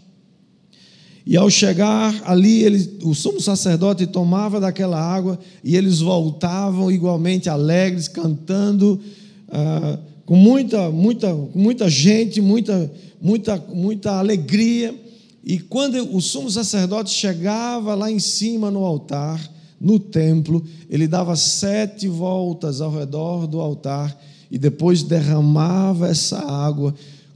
e 1.26 1.38
ao 1.38 1.48
chegar 1.48 2.22
ali, 2.26 2.62
ele, 2.62 2.98
o 3.02 3.14
sumo 3.14 3.40
sacerdote 3.40 4.06
tomava 4.06 4.60
daquela 4.60 5.00
água 5.00 5.38
e 5.62 5.74
eles 5.74 6.00
voltavam 6.00 6.92
igualmente 6.92 7.48
alegres, 7.48 8.08
cantando, 8.08 9.00
ah, 9.48 9.98
com 10.26 10.36
muita, 10.36 10.90
muita, 10.90 11.34
muita 11.54 11.88
gente, 11.88 12.42
muita, 12.42 12.92
muita, 13.22 13.56
muita 13.72 14.18
alegria. 14.18 14.94
E 15.42 15.58
quando 15.58 16.14
o 16.14 16.20
sumo 16.20 16.50
sacerdote 16.50 17.10
chegava 17.10 17.94
lá 17.94 18.10
em 18.10 18.18
cima 18.18 18.70
no 18.70 18.84
altar, 18.84 19.50
no 19.80 19.98
templo, 19.98 20.62
ele 20.90 21.08
dava 21.08 21.36
sete 21.36 22.06
voltas 22.06 22.82
ao 22.82 22.94
redor 22.94 23.46
do 23.46 23.60
altar 23.60 24.14
e 24.54 24.58
depois 24.58 25.02
derramava 25.02 26.06
essa 26.06 26.38
água 26.38 26.94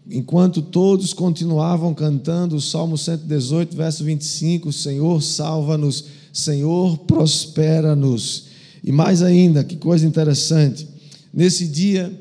enquanto 0.09 0.63
todos 0.63 1.13
continuavam 1.13 1.93
cantando 1.93 2.55
o 2.55 2.61
Salmo 2.61 2.97
118, 2.97 3.77
verso 3.77 4.05
25: 4.05 4.73
Senhor, 4.73 5.21
salva-nos, 5.21 6.05
Senhor, 6.33 6.97
prospera-nos. 6.99 8.45
E 8.85 8.93
mais 8.93 9.21
ainda, 9.21 9.65
que 9.65 9.75
coisa 9.75 10.07
interessante, 10.07 10.87
nesse 11.35 11.67
dia 11.67 12.17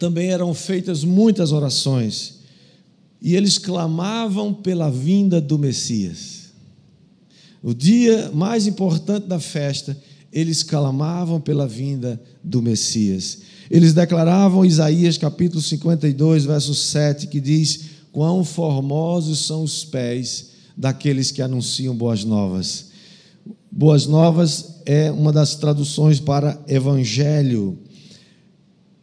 também 0.00 0.30
eram 0.30 0.52
feitas 0.52 1.04
muitas 1.04 1.52
orações, 1.52 2.40
e 3.22 3.36
eles 3.36 3.56
clamavam 3.56 4.52
pela 4.52 4.90
vinda 4.90 5.40
do 5.40 5.56
Messias. 5.56 6.46
O 7.62 7.72
dia 7.72 8.32
mais 8.34 8.66
importante 8.66 9.28
da 9.28 9.38
festa, 9.38 9.96
eles 10.32 10.64
clamavam 10.64 11.40
pela 11.40 11.68
vinda 11.68 12.20
do 12.42 12.60
Messias. 12.60 13.54
Eles 13.70 13.92
declaravam 13.92 14.64
Isaías 14.64 15.18
capítulo 15.18 15.60
52, 15.60 16.44
verso 16.44 16.74
7, 16.74 17.26
que 17.26 17.40
diz: 17.40 17.80
Quão 18.12 18.44
formosos 18.44 19.46
são 19.46 19.62
os 19.62 19.84
pés 19.84 20.50
daqueles 20.76 21.30
que 21.30 21.42
anunciam 21.42 21.94
boas 21.94 22.24
novas. 22.24 22.86
Boas 23.70 24.06
novas 24.06 24.76
é 24.84 25.10
uma 25.10 25.32
das 25.32 25.54
traduções 25.54 26.20
para 26.20 26.60
evangelho. 26.68 27.78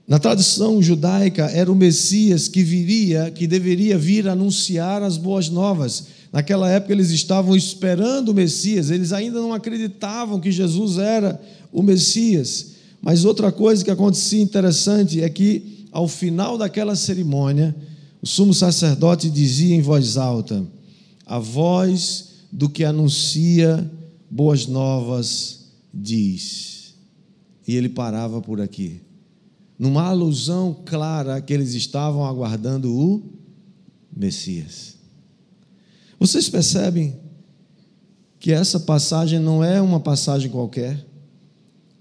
Na 0.07 0.19
tradição 0.19 0.81
judaica, 0.81 1.45
era 1.45 1.71
o 1.71 1.75
Messias 1.75 2.47
que 2.47 2.61
viria, 2.61 3.31
que 3.31 3.47
deveria 3.47 3.97
vir 3.97 4.27
anunciar 4.27 5.01
as 5.01 5.17
boas 5.17 5.49
novas. 5.49 6.07
Naquela 6.31 6.69
época, 6.69 6.93
eles 6.93 7.09
estavam 7.09 7.55
esperando 7.55 8.29
o 8.29 8.33
Messias, 8.33 8.89
eles 8.89 9.13
ainda 9.13 9.39
não 9.39 9.53
acreditavam 9.53 10.39
que 10.39 10.51
Jesus 10.51 10.97
era 10.97 11.39
o 11.71 11.81
Messias. 11.81 12.72
Mas 13.03 13.25
outra 13.25 13.51
coisa 13.51 13.83
que 13.83 13.91
acontecia 13.91 14.41
interessante 14.41 15.21
é 15.21 15.29
que, 15.29 15.85
ao 15.91 16.07
final 16.07 16.57
daquela 16.57 16.95
cerimônia, 16.95 17.75
o 18.21 18.25
sumo 18.25 18.53
sacerdote 18.53 19.29
dizia 19.29 19.75
em 19.75 19.81
voz 19.81 20.15
alta: 20.15 20.65
A 21.25 21.37
voz 21.37 22.29
do 22.49 22.69
que 22.69 22.85
anuncia 22.85 23.91
boas 24.31 24.67
novas 24.67 25.65
diz. 25.93 26.93
E 27.67 27.75
ele 27.75 27.89
parava 27.89 28.41
por 28.41 28.61
aqui. 28.61 29.01
Numa 29.77 30.03
alusão 30.03 30.73
clara 30.85 31.41
que 31.41 31.53
eles 31.53 31.73
estavam 31.73 32.23
aguardando 32.23 32.95
o 32.95 33.21
Messias. 34.15 34.95
Vocês 36.17 36.47
percebem 36.47 37.19
que 38.39 38.53
essa 38.53 38.79
passagem 38.79 39.39
não 39.39 39.61
é 39.61 39.81
uma 39.81 39.99
passagem 39.99 40.49
qualquer? 40.49 41.05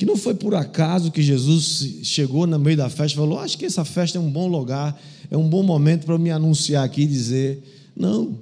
Que 0.03 0.07
não 0.07 0.17
foi 0.17 0.35
por 0.35 0.53
acaso 0.53 1.12
que 1.12 1.23
Jesus 1.23 2.01
chegou 2.03 2.45
no 2.45 2.59
meio 2.59 2.77
da 2.77 2.91
festa 2.91 3.17
e 3.17 3.21
falou: 3.21 3.38
Acho 3.38 3.57
que 3.57 3.65
essa 3.65 3.85
festa 3.85 4.19
é 4.19 4.21
um 4.21 4.29
bom 4.29 4.49
lugar, 4.49 5.01
é 5.31 5.37
um 5.37 5.49
bom 5.49 5.62
momento 5.62 6.07
para 6.07 6.17
eu 6.17 6.19
me 6.19 6.29
anunciar 6.29 6.85
aqui 6.85 7.03
e 7.03 7.07
dizer. 7.07 7.62
Não. 7.95 8.37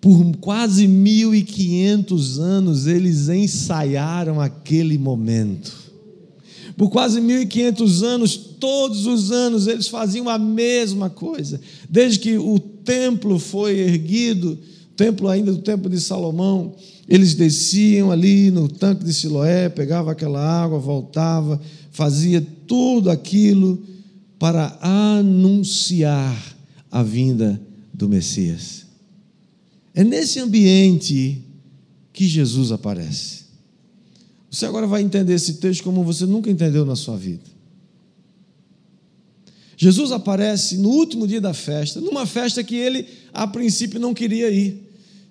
Por 0.00 0.34
quase 0.38 0.88
1.500 0.88 2.38
anos 2.40 2.86
eles 2.86 3.28
ensaiaram 3.28 4.40
aquele 4.40 4.96
momento. 4.96 5.70
Por 6.78 6.88
quase 6.88 7.20
1.500 7.20 8.02
anos, 8.02 8.34
todos 8.58 9.04
os 9.04 9.30
anos, 9.30 9.66
eles 9.66 9.88
faziam 9.88 10.30
a 10.30 10.38
mesma 10.38 11.10
coisa. 11.10 11.60
Desde 11.90 12.20
que 12.20 12.38
o 12.38 12.58
templo 12.58 13.38
foi 13.38 13.80
erguido, 13.80 14.58
templo 14.96 15.28
ainda 15.28 15.52
do 15.52 15.58
templo 15.58 15.90
de 15.90 16.00
Salomão, 16.00 16.74
eles 17.08 17.34
desciam 17.34 18.10
ali 18.10 18.50
no 18.50 18.68
tanque 18.68 19.04
de 19.04 19.12
Siloé, 19.12 19.68
pegava 19.68 20.12
aquela 20.12 20.40
água, 20.40 20.78
voltava, 20.78 21.60
fazia 21.90 22.44
tudo 22.66 23.10
aquilo 23.10 23.82
para 24.38 24.78
anunciar 24.80 26.56
a 26.90 27.02
vinda 27.02 27.60
do 27.92 28.08
Messias. 28.08 28.86
É 29.94 30.02
nesse 30.02 30.38
ambiente 30.38 31.42
que 32.12 32.26
Jesus 32.26 32.72
aparece. 32.72 33.42
Você 34.50 34.66
agora 34.66 34.86
vai 34.86 35.02
entender 35.02 35.34
esse 35.34 35.54
texto 35.54 35.82
como 35.82 36.04
você 36.04 36.26
nunca 36.26 36.50
entendeu 36.50 36.84
na 36.84 36.96
sua 36.96 37.16
vida. 37.16 37.52
Jesus 39.76 40.12
aparece 40.12 40.76
no 40.76 40.90
último 40.90 41.26
dia 41.26 41.40
da 41.40 41.54
festa, 41.54 42.00
numa 42.00 42.26
festa 42.26 42.62
que 42.62 42.76
ele, 42.76 43.06
a 43.32 43.46
princípio, 43.46 43.98
não 43.98 44.14
queria 44.14 44.50
ir. 44.50 44.81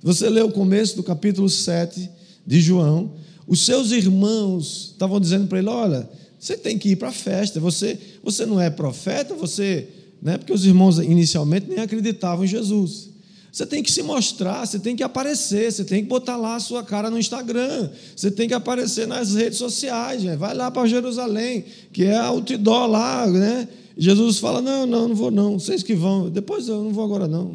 Você 0.03 0.29
lê 0.29 0.41
o 0.41 0.51
começo 0.51 0.95
do 0.95 1.03
capítulo 1.03 1.47
7 1.47 2.09
de 2.45 2.59
João, 2.59 3.13
os 3.47 3.65
seus 3.65 3.91
irmãos 3.91 4.91
estavam 4.93 5.19
dizendo 5.19 5.47
para 5.47 5.59
ele: 5.59 5.69
Olha, 5.69 6.09
você 6.39 6.57
tem 6.57 6.77
que 6.77 6.89
ir 6.89 6.95
para 6.95 7.09
a 7.09 7.13
festa, 7.13 7.59
você, 7.59 7.99
você 8.23 8.45
não 8.45 8.59
é 8.59 8.69
profeta, 8.69 9.35
você. 9.35 9.87
Né? 10.21 10.37
Porque 10.37 10.53
os 10.53 10.65
irmãos 10.65 10.97
inicialmente 10.99 11.67
nem 11.67 11.79
acreditavam 11.79 12.45
em 12.45 12.47
Jesus. 12.47 13.09
Você 13.51 13.65
tem 13.65 13.83
que 13.83 13.91
se 13.91 14.01
mostrar, 14.01 14.65
você 14.65 14.79
tem 14.79 14.95
que 14.95 15.03
aparecer, 15.03 15.71
você 15.71 15.83
tem 15.83 16.01
que 16.01 16.07
botar 16.07 16.37
lá 16.37 16.55
a 16.55 16.59
sua 16.59 16.83
cara 16.83 17.09
no 17.09 17.19
Instagram, 17.19 17.89
você 18.15 18.31
tem 18.31 18.47
que 18.47 18.53
aparecer 18.53 19.05
nas 19.05 19.35
redes 19.35 19.57
sociais, 19.57 20.23
vai 20.37 20.55
lá 20.55 20.71
para 20.71 20.87
Jerusalém, 20.87 21.65
que 21.91 22.05
é 22.05 22.17
outdoor 22.17 22.87
lá, 22.87 23.27
né? 23.27 23.67
Jesus 23.97 24.39
fala: 24.39 24.61
Não, 24.61 24.87
não, 24.87 25.09
não 25.09 25.15
vou 25.15 25.29
não, 25.29 25.59
vocês 25.59 25.83
que 25.83 25.93
vão, 25.93 26.29
depois 26.29 26.67
eu 26.67 26.81
não 26.81 26.93
vou 26.93 27.03
agora 27.03 27.27
não. 27.27 27.51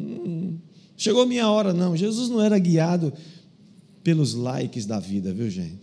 Chegou 0.97 1.25
minha 1.25 1.49
hora, 1.49 1.73
não. 1.73 1.95
Jesus 1.95 2.27
não 2.27 2.41
era 2.41 2.57
guiado 2.57 3.13
pelos 4.03 4.33
likes 4.33 4.85
da 4.85 4.99
vida, 4.99 5.31
viu, 5.31 5.49
gente? 5.49 5.79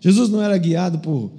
Jesus 0.00 0.28
não 0.28 0.42
era 0.42 0.58
guiado 0.58 0.98
por 0.98 1.32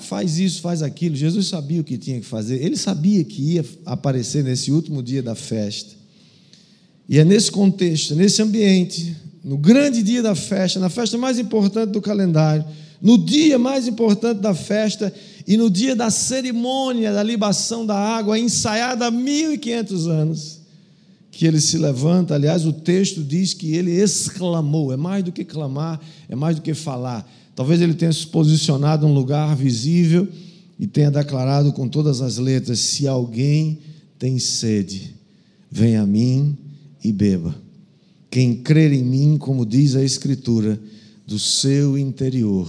faz 0.00 0.38
isso, 0.38 0.60
faz 0.60 0.82
aquilo. 0.82 1.16
Jesus 1.16 1.46
sabia 1.46 1.80
o 1.80 1.84
que 1.84 1.96
tinha 1.96 2.20
que 2.20 2.26
fazer, 2.26 2.62
ele 2.62 2.76
sabia 2.76 3.24
que 3.24 3.54
ia 3.54 3.64
aparecer 3.86 4.44
nesse 4.44 4.70
último 4.70 5.02
dia 5.02 5.22
da 5.22 5.34
festa. 5.34 5.94
E 7.08 7.18
é 7.18 7.24
nesse 7.24 7.50
contexto, 7.50 8.14
nesse 8.14 8.40
ambiente, 8.42 9.16
no 9.42 9.58
grande 9.58 10.02
dia 10.02 10.22
da 10.22 10.34
festa, 10.34 10.80
na 10.80 10.88
festa 10.88 11.18
mais 11.18 11.38
importante 11.38 11.90
do 11.90 12.00
calendário, 12.00 12.64
no 13.00 13.18
dia 13.18 13.58
mais 13.58 13.86
importante 13.86 14.40
da 14.40 14.54
festa 14.54 15.12
e 15.46 15.56
no 15.56 15.68
dia 15.68 15.94
da 15.94 16.10
cerimônia 16.10 17.12
da 17.12 17.22
libação 17.22 17.84
da 17.84 17.94
água, 17.94 18.38
ensaiada 18.38 19.06
há 19.06 19.10
1500 19.10 20.08
anos, 20.08 20.60
que 21.34 21.46
ele 21.46 21.60
se 21.60 21.76
levanta. 21.78 22.34
Aliás, 22.34 22.64
o 22.64 22.72
texto 22.72 23.22
diz 23.22 23.52
que 23.52 23.74
ele 23.74 23.90
exclamou, 23.90 24.92
é 24.92 24.96
mais 24.96 25.24
do 25.24 25.32
que 25.32 25.44
clamar, 25.44 26.00
é 26.28 26.34
mais 26.34 26.56
do 26.56 26.62
que 26.62 26.74
falar. 26.74 27.28
Talvez 27.54 27.80
ele 27.80 27.94
tenha 27.94 28.12
se 28.12 28.26
posicionado 28.26 29.06
num 29.06 29.14
lugar 29.14 29.54
visível 29.56 30.28
e 30.78 30.86
tenha 30.86 31.10
declarado 31.10 31.72
com 31.72 31.88
todas 31.88 32.20
as 32.20 32.38
letras: 32.38 32.80
Se 32.80 33.06
alguém 33.06 33.78
tem 34.18 34.38
sede, 34.38 35.14
venha 35.70 36.02
a 36.02 36.06
mim 36.06 36.56
e 37.02 37.12
beba. 37.12 37.54
Quem 38.30 38.56
crer 38.56 38.92
em 38.92 39.04
mim, 39.04 39.36
como 39.38 39.64
diz 39.64 39.94
a 39.94 40.02
Escritura, 40.02 40.80
do 41.26 41.38
seu 41.38 41.96
interior 41.96 42.68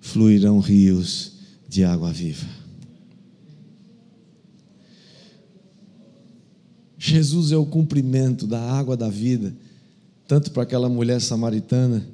fluirão 0.00 0.60
rios 0.60 1.32
de 1.68 1.84
água 1.84 2.12
viva. 2.12 2.61
Jesus 7.04 7.50
é 7.50 7.56
o 7.56 7.66
cumprimento 7.66 8.46
da 8.46 8.60
água 8.60 8.96
da 8.96 9.08
vida, 9.08 9.52
tanto 10.28 10.52
para 10.52 10.62
aquela 10.62 10.88
mulher 10.88 11.20
samaritana, 11.20 12.06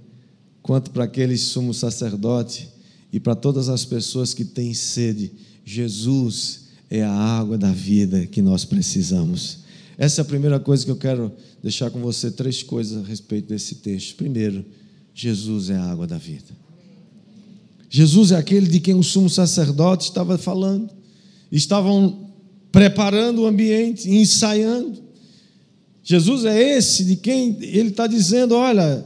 quanto 0.63 0.91
para 0.93 1.05
aquele 1.05 1.37
sumo 1.37 1.75
sacerdote 1.75 2.71
e 3.13 3.21
para 3.21 3.35
todas 3.35 3.69
as 3.69 3.85
pessoas 3.85 4.33
que 4.33 4.47
têm 4.47 4.73
sede. 4.73 5.31
Jesus 5.63 6.69
é 6.89 7.03
a 7.03 7.13
água 7.13 7.59
da 7.59 7.71
vida 7.71 8.25
que 8.25 8.41
nós 8.41 8.65
precisamos. 8.65 9.59
Essa 9.99 10.23
é 10.23 10.23
a 10.23 10.25
primeira 10.25 10.59
coisa 10.59 10.87
que 10.87 10.91
eu 10.91 10.97
quero 10.97 11.33
deixar 11.63 11.91
com 11.91 12.01
você 12.01 12.31
três 12.31 12.63
coisas 12.63 13.05
a 13.05 13.07
respeito 13.07 13.47
desse 13.47 13.75
texto. 13.75 14.17
Primeiro, 14.17 14.65
Jesus 15.15 15.69
é 15.69 15.77
a 15.77 15.85
água 15.85 16.07
da 16.07 16.17
vida. 16.17 16.57
Jesus 17.91 18.33
é 18.33 18.37
aquele 18.37 18.67
de 18.67 18.81
quem 18.81 18.95
o 18.95 19.03
sumo 19.03 19.29
sacerdote 19.29 20.09
estava 20.09 20.39
falando. 20.39 20.89
Estavam 21.53 22.28
preparando 22.71 23.43
o 23.43 23.47
ambiente, 23.47 24.11
ensaiando. 24.11 25.03
Jesus 26.03 26.45
é 26.45 26.77
esse 26.77 27.05
de 27.05 27.17
quem 27.17 27.57
ele 27.61 27.91
está 27.91 28.07
dizendo: 28.07 28.55
olha, 28.55 29.05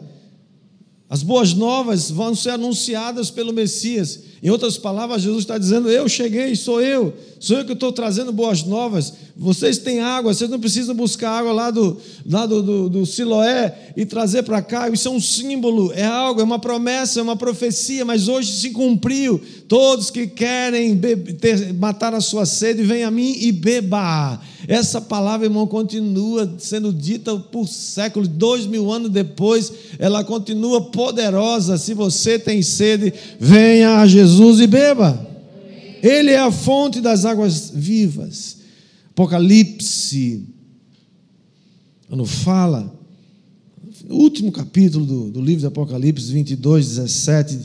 as 1.08 1.22
boas 1.22 1.52
novas 1.52 2.10
vão 2.10 2.34
ser 2.34 2.50
anunciadas 2.50 3.30
pelo 3.30 3.52
Messias. 3.52 4.20
Em 4.42 4.50
outras 4.50 4.78
palavras, 4.78 5.22
Jesus 5.22 5.42
está 5.42 5.58
dizendo: 5.58 5.90
Eu 5.90 6.08
cheguei, 6.08 6.56
sou 6.56 6.80
eu, 6.80 7.14
sou 7.38 7.58
eu 7.58 7.64
que 7.64 7.72
estou 7.72 7.92
trazendo 7.92 8.32
boas 8.32 8.62
novas. 8.62 9.12
Vocês 9.42 9.76
têm 9.76 9.98
água, 9.98 10.32
vocês 10.32 10.48
não 10.48 10.60
precisam 10.60 10.94
buscar 10.94 11.40
água 11.40 11.52
lá 11.52 11.68
do, 11.68 11.96
lá 12.24 12.46
do, 12.46 12.62
do, 12.62 12.88
do 12.88 13.04
Siloé 13.04 13.90
e 13.96 14.06
trazer 14.06 14.44
para 14.44 14.62
cá. 14.62 14.88
Isso 14.88 15.08
é 15.08 15.10
um 15.10 15.20
símbolo, 15.20 15.92
é 15.92 16.04
algo, 16.04 16.40
é 16.40 16.44
uma 16.44 16.60
promessa, 16.60 17.18
é 17.18 17.22
uma 17.24 17.34
profecia, 17.34 18.04
mas 18.04 18.28
hoje 18.28 18.52
se 18.52 18.70
cumpriu. 18.70 19.40
Todos 19.66 20.12
que 20.12 20.28
querem 20.28 20.96
ter, 20.96 21.74
matar 21.74 22.14
a 22.14 22.20
sua 22.20 22.46
sede, 22.46 22.84
venham 22.84 23.08
a 23.08 23.10
mim 23.10 23.34
e 23.36 23.50
beba. 23.50 24.40
Essa 24.68 25.00
palavra, 25.00 25.44
irmão, 25.44 25.66
continua 25.66 26.54
sendo 26.58 26.92
dita 26.92 27.36
por 27.36 27.66
séculos, 27.66 28.28
dois 28.28 28.64
mil 28.64 28.92
anos 28.92 29.10
depois, 29.10 29.72
ela 29.98 30.22
continua 30.22 30.82
poderosa. 30.82 31.76
Se 31.76 31.94
você 31.94 32.38
tem 32.38 32.62
sede, 32.62 33.12
venha 33.40 33.98
a 33.98 34.06
Jesus 34.06 34.60
e 34.60 34.68
beba. 34.68 35.28
Ele 36.00 36.30
é 36.30 36.38
a 36.38 36.52
fonte 36.52 37.00
das 37.00 37.24
águas 37.24 37.72
vivas. 37.74 38.61
Apocalipse, 39.12 40.42
quando 42.08 42.24
fala, 42.24 42.98
no 44.08 44.16
último 44.16 44.50
capítulo 44.50 45.04
do, 45.04 45.30
do 45.30 45.40
livro 45.42 45.60
de 45.60 45.66
Apocalipse 45.66 46.32
22, 46.32 46.86
17, 46.88 47.58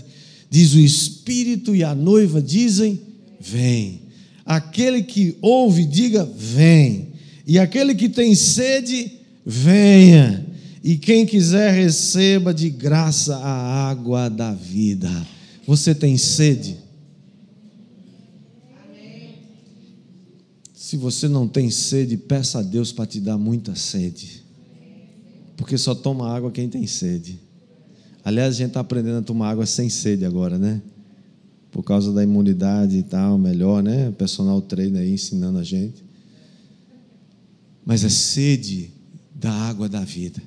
diz: 0.49 0.73
O 0.73 0.79
Espírito 0.79 1.73
e 1.73 1.85
a 1.85 1.95
noiva 1.95 2.41
dizem: 2.41 2.99
Vem. 3.39 4.01
Aquele 4.45 5.03
que 5.03 5.37
ouve, 5.41 5.85
diga: 5.85 6.25
Vem. 6.25 7.13
E 7.45 7.57
aquele 7.57 7.95
que 7.95 8.09
tem 8.09 8.35
sede, 8.35 9.13
venha. 9.45 10.45
E 10.83 10.97
quem 10.97 11.25
quiser, 11.25 11.71
receba 11.73 12.53
de 12.53 12.69
graça 12.69 13.37
a 13.37 13.89
água 13.89 14.29
da 14.29 14.53
vida. 14.53 15.09
Você 15.65 15.95
tem 15.95 16.17
sede? 16.17 16.86
Se 20.87 20.95
você 20.95 21.27
não 21.27 21.49
tem 21.49 21.69
sede, 21.69 22.15
peça 22.15 22.59
a 22.59 22.61
Deus 22.61 22.93
para 22.93 23.05
te 23.05 23.19
dar 23.19 23.37
muita 23.37 23.75
sede. 23.75 24.41
Porque 25.57 25.77
só 25.77 25.93
toma 25.93 26.33
água 26.33 26.49
quem 26.49 26.69
tem 26.69 26.87
sede. 26.87 27.41
Aliás, 28.23 28.55
a 28.55 28.57
gente 28.57 28.69
está 28.69 28.79
aprendendo 28.79 29.17
a 29.17 29.21
tomar 29.21 29.49
água 29.49 29.65
sem 29.65 29.89
sede 29.89 30.23
agora, 30.23 30.57
né? 30.57 30.81
Por 31.71 31.83
causa 31.83 32.13
da 32.13 32.23
imunidade 32.23 32.99
e 32.99 33.03
tal, 33.03 33.37
melhor, 33.37 33.83
né? 33.83 34.07
O 34.07 34.13
personal 34.13 34.61
treino 34.61 34.97
aí 34.97 35.11
ensinando 35.11 35.59
a 35.59 35.63
gente. 35.63 36.05
Mas 37.85 38.05
é 38.05 38.09
sede 38.09 38.89
da 39.35 39.51
água 39.51 39.89
da 39.89 40.05
vida. 40.05 40.41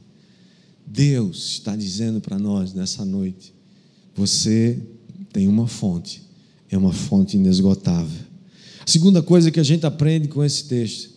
Deus 0.87 1.51
está 1.51 1.77
dizendo 1.77 2.19
para 2.19 2.39
nós 2.39 2.73
nessa 2.73 3.05
noite: 3.05 3.53
você 4.15 4.81
tem 5.35 5.47
uma 5.47 5.67
fonte, 5.67 6.23
é 6.71 6.79
uma 6.79 6.95
fonte 6.95 7.37
inesgotável. 7.37 8.30
Segunda 8.91 9.23
coisa 9.23 9.53
que 9.53 9.61
a 9.61 9.63
gente 9.63 9.87
aprende 9.87 10.27
com 10.27 10.43
esse 10.43 10.65
texto 10.65 11.11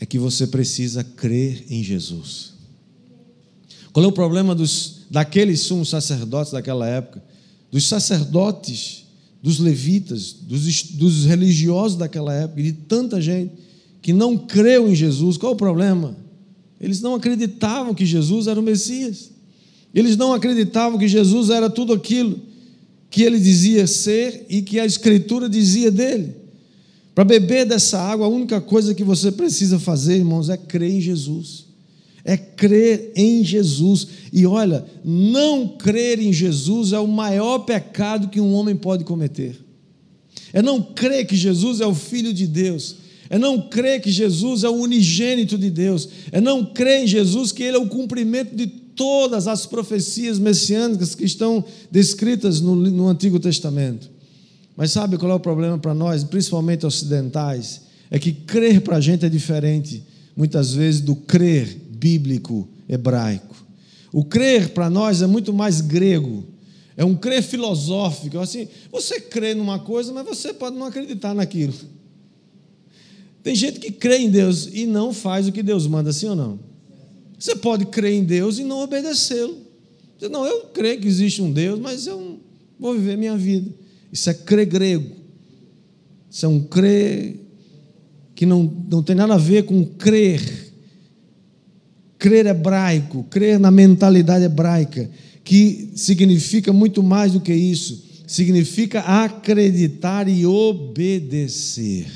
é 0.00 0.04
que 0.04 0.18
você 0.18 0.44
precisa 0.44 1.04
crer 1.04 1.64
em 1.70 1.80
Jesus. 1.80 2.54
Qual 3.92 4.04
é 4.04 4.08
o 4.08 4.12
problema 4.12 4.56
dos, 4.56 5.02
daqueles 5.08 5.60
sumos 5.60 5.88
sacerdotes 5.88 6.50
daquela 6.50 6.84
época? 6.84 7.22
Dos 7.70 7.86
sacerdotes, 7.86 9.04
dos 9.40 9.60
levitas, 9.60 10.32
dos, 10.32 10.82
dos 10.94 11.24
religiosos 11.24 11.96
daquela 11.96 12.34
época, 12.34 12.60
de 12.60 12.72
tanta 12.72 13.20
gente 13.20 13.52
que 14.02 14.12
não 14.12 14.36
creu 14.36 14.88
em 14.88 14.94
Jesus. 14.96 15.36
Qual 15.36 15.52
é 15.52 15.54
o 15.54 15.56
problema? 15.58 16.16
Eles 16.80 17.00
não 17.00 17.14
acreditavam 17.14 17.94
que 17.94 18.04
Jesus 18.04 18.48
era 18.48 18.58
o 18.58 18.64
Messias. 18.64 19.30
Eles 19.94 20.16
não 20.16 20.32
acreditavam 20.32 20.98
que 20.98 21.06
Jesus 21.06 21.50
era 21.50 21.70
tudo 21.70 21.92
aquilo 21.92 22.40
que 23.08 23.22
ele 23.22 23.38
dizia 23.38 23.86
ser 23.86 24.44
e 24.48 24.60
que 24.60 24.80
a 24.80 24.84
Escritura 24.84 25.48
dizia 25.48 25.88
dele. 25.88 26.41
Para 27.14 27.24
beber 27.24 27.66
dessa 27.66 27.98
água, 27.98 28.26
a 28.26 28.30
única 28.30 28.60
coisa 28.60 28.94
que 28.94 29.04
você 29.04 29.30
precisa 29.30 29.78
fazer, 29.78 30.16
irmãos, 30.16 30.48
é 30.48 30.56
crer 30.56 30.90
em 30.90 31.00
Jesus. 31.00 31.66
É 32.24 32.36
crer 32.36 33.12
em 33.14 33.44
Jesus. 33.44 34.06
E 34.32 34.46
olha, 34.46 34.84
não 35.04 35.68
crer 35.68 36.18
em 36.20 36.32
Jesus 36.32 36.92
é 36.92 36.98
o 36.98 37.06
maior 37.06 37.60
pecado 37.60 38.28
que 38.28 38.40
um 38.40 38.54
homem 38.54 38.76
pode 38.76 39.04
cometer. 39.04 39.58
É 40.52 40.62
não 40.62 40.80
crer 40.80 41.26
que 41.26 41.36
Jesus 41.36 41.80
é 41.80 41.86
o 41.86 41.94
Filho 41.94 42.32
de 42.32 42.46
Deus. 42.46 42.96
É 43.28 43.38
não 43.38 43.60
crer 43.60 44.00
que 44.00 44.10
Jesus 44.10 44.64
é 44.64 44.68
o 44.68 44.74
unigênito 44.74 45.58
de 45.58 45.70
Deus. 45.70 46.08
É 46.30 46.40
não 46.40 46.64
crer 46.64 47.04
em 47.04 47.06
Jesus 47.06 47.52
que 47.52 47.62
Ele 47.62 47.76
é 47.76 47.80
o 47.80 47.88
cumprimento 47.88 48.54
de 48.54 48.66
todas 48.66 49.46
as 49.48 49.66
profecias 49.66 50.38
messiânicas 50.38 51.14
que 51.14 51.24
estão 51.24 51.64
descritas 51.90 52.60
no, 52.60 52.74
no 52.74 53.08
Antigo 53.08 53.40
Testamento. 53.40 54.10
Mas 54.76 54.92
sabe 54.92 55.18
qual 55.18 55.32
é 55.32 55.34
o 55.34 55.40
problema 55.40 55.78
para 55.78 55.94
nós, 55.94 56.24
principalmente 56.24 56.86
ocidentais? 56.86 57.82
É 58.10 58.18
que 58.18 58.32
crer 58.32 58.80
para 58.80 58.96
a 58.96 59.00
gente 59.00 59.24
é 59.24 59.28
diferente, 59.28 60.02
muitas 60.36 60.74
vezes, 60.74 61.00
do 61.00 61.14
crer 61.14 61.78
bíblico 61.90 62.68
hebraico. 62.88 63.54
O 64.12 64.24
crer 64.24 64.70
para 64.70 64.90
nós 64.90 65.22
é 65.22 65.26
muito 65.26 65.52
mais 65.52 65.80
grego, 65.80 66.44
é 66.96 67.04
um 67.04 67.14
crer 67.14 67.42
filosófico. 67.42 68.38
Assim, 68.38 68.68
você 68.90 69.20
crê 69.20 69.54
numa 69.54 69.78
coisa, 69.78 70.12
mas 70.12 70.26
você 70.26 70.52
pode 70.52 70.76
não 70.76 70.86
acreditar 70.86 71.34
naquilo. 71.34 71.72
Tem 73.42 73.54
gente 73.54 73.80
que 73.80 73.90
crê 73.90 74.18
em 74.18 74.30
Deus 74.30 74.68
e 74.72 74.86
não 74.86 75.12
faz 75.12 75.48
o 75.48 75.52
que 75.52 75.62
Deus 75.62 75.86
manda, 75.86 76.12
sim 76.12 76.28
ou 76.28 76.36
não? 76.36 76.60
Você 77.38 77.56
pode 77.56 77.86
crer 77.86 78.12
em 78.12 78.22
Deus 78.22 78.58
e 78.58 78.64
não 78.64 78.80
obedecê-lo. 78.80 79.56
Não, 80.30 80.46
eu 80.46 80.66
creio 80.66 81.00
que 81.00 81.08
existe 81.08 81.42
um 81.42 81.50
Deus, 81.50 81.80
mas 81.80 82.06
eu 82.06 82.38
vou 82.78 82.94
viver 82.94 83.16
minha 83.16 83.36
vida. 83.36 83.68
Isso 84.12 84.28
é 84.28 84.34
crer 84.34 84.66
grego. 84.66 85.10
Isso 86.30 86.44
é 86.44 86.48
um 86.48 86.60
crer 86.60 87.36
que 88.34 88.44
não, 88.44 88.70
não 88.90 89.02
tem 89.02 89.16
nada 89.16 89.34
a 89.34 89.38
ver 89.38 89.64
com 89.64 89.84
crer. 89.84 90.72
Crer 92.18 92.46
hebraico, 92.46 93.24
crer 93.24 93.58
na 93.58 93.70
mentalidade 93.70 94.44
hebraica, 94.44 95.10
que 95.42 95.90
significa 95.96 96.72
muito 96.72 97.02
mais 97.02 97.32
do 97.32 97.40
que 97.40 97.52
isso. 97.52 98.04
Significa 98.26 99.00
acreditar 99.00 100.28
e 100.28 100.46
obedecer. 100.46 102.06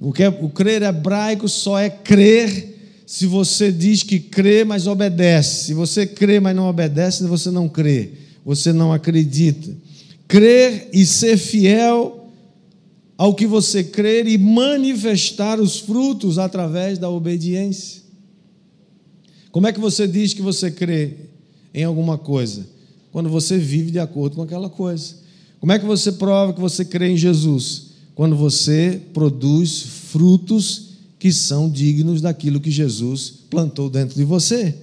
O, 0.00 0.12
é, 0.18 0.28
o 0.28 0.48
crer 0.48 0.82
hebraico 0.82 1.48
só 1.48 1.78
é 1.78 1.90
crer 1.90 2.76
se 3.06 3.26
você 3.26 3.72
diz 3.72 4.02
que 4.02 4.20
crê, 4.20 4.64
mas 4.64 4.86
obedece. 4.86 5.66
Se 5.66 5.74
você 5.74 6.06
crê, 6.06 6.38
mas 6.40 6.54
não 6.54 6.68
obedece, 6.68 7.24
você 7.24 7.50
não 7.50 7.68
crê. 7.68 8.10
Você 8.44 8.72
não 8.72 8.92
acredita. 8.92 9.74
Crer 10.28 10.90
e 10.92 11.04
ser 11.04 11.36
fiel 11.36 12.30
ao 13.16 13.34
que 13.34 13.46
você 13.46 13.82
crer 13.82 14.28
e 14.28 14.38
manifestar 14.38 15.58
os 15.58 15.80
frutos 15.80 16.38
através 16.38 16.98
da 16.98 17.10
obediência. 17.10 18.02
Como 19.50 19.66
é 19.66 19.72
que 19.72 19.80
você 19.80 20.06
diz 20.06 20.32
que 20.32 20.42
você 20.42 20.70
crê 20.70 21.14
em 21.74 21.82
alguma 21.82 22.16
coisa? 22.16 22.68
Quando 23.10 23.28
você 23.28 23.58
vive 23.58 23.90
de 23.90 23.98
acordo 23.98 24.36
com 24.36 24.42
aquela 24.42 24.68
coisa. 24.68 25.16
Como 25.58 25.72
é 25.72 25.78
que 25.78 25.86
você 25.86 26.12
prova 26.12 26.52
que 26.52 26.60
você 26.60 26.84
crê 26.84 27.08
em 27.08 27.16
Jesus? 27.16 27.88
quando 28.18 28.34
você 28.34 29.00
produz 29.14 29.80
frutos 30.10 30.88
que 31.20 31.32
são 31.32 31.70
dignos 31.70 32.20
daquilo 32.20 32.58
que 32.58 32.68
Jesus 32.68 33.32
plantou 33.48 33.88
dentro 33.88 34.16
de 34.16 34.24
você. 34.24 34.74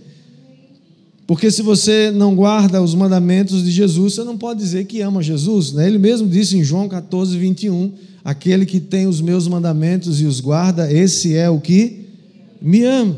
Porque 1.27 1.49
se 1.49 1.63
você 1.63 2.11
não 2.11 2.35
guarda 2.35 2.81
os 2.81 2.93
mandamentos 2.93 3.63
de 3.63 3.71
Jesus, 3.71 4.13
você 4.13 4.23
não 4.23 4.37
pode 4.37 4.59
dizer 4.59 4.85
que 4.85 5.01
ama 5.01 5.23
Jesus. 5.23 5.71
Né? 5.71 5.87
Ele 5.87 5.97
mesmo 5.97 6.27
disse 6.27 6.55
em 6.55 6.63
João 6.63 6.87
14, 6.87 7.37
21, 7.37 7.93
aquele 8.23 8.65
que 8.65 8.79
tem 8.79 9.07
os 9.07 9.21
meus 9.21 9.47
mandamentos 9.47 10.21
e 10.21 10.25
os 10.25 10.39
guarda, 10.39 10.91
esse 10.91 11.35
é 11.35 11.49
o 11.49 11.59
que 11.59 12.05
me 12.61 12.83
ama. 12.83 13.17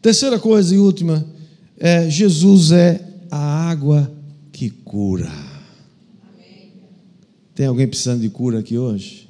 Terceira 0.00 0.38
coisa 0.38 0.74
e 0.74 0.78
última, 0.78 1.24
é, 1.78 2.08
Jesus 2.08 2.70
é 2.70 3.00
a 3.28 3.70
água 3.70 4.10
que 4.52 4.70
cura. 4.70 5.30
Tem 7.54 7.66
alguém 7.66 7.88
precisando 7.88 8.20
de 8.20 8.30
cura 8.30 8.60
aqui 8.60 8.78
hoje? 8.78 9.28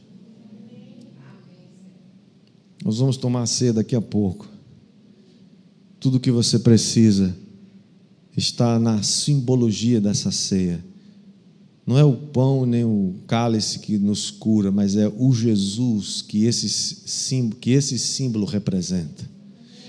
Nós 2.85 2.99
vamos 2.99 3.17
tomar 3.17 3.47
ceia 3.47 3.73
daqui 3.73 3.97
a 3.97 4.03
pouco. 4.03 4.47
Tudo 5.99 6.17
o 6.17 6.21
que 6.21 6.31
você 6.31 6.59
precisa 6.59 7.42
está 8.37 8.79
na 8.79 9.03
simbologia 9.03 10.01
dessa 10.01 10.31
ceia. 10.31 10.83
Não 11.87 11.99
é 11.99 12.05
o 12.05 12.13
pão 12.13 12.65
nem 12.65 12.85
o 12.85 13.17
cálice 13.27 13.79
que 13.79 13.99
nos 13.99 14.31
cura, 14.31 14.71
mas 14.71 14.97
é 14.97 15.11
o 15.17 15.33
Jesus 15.33 16.23
que 16.23 16.45
esse 16.45 16.69
símbolo, 16.69 17.61
que 17.61 17.71
esse 17.71 17.99
símbolo 17.99 18.47
representa. 18.47 19.29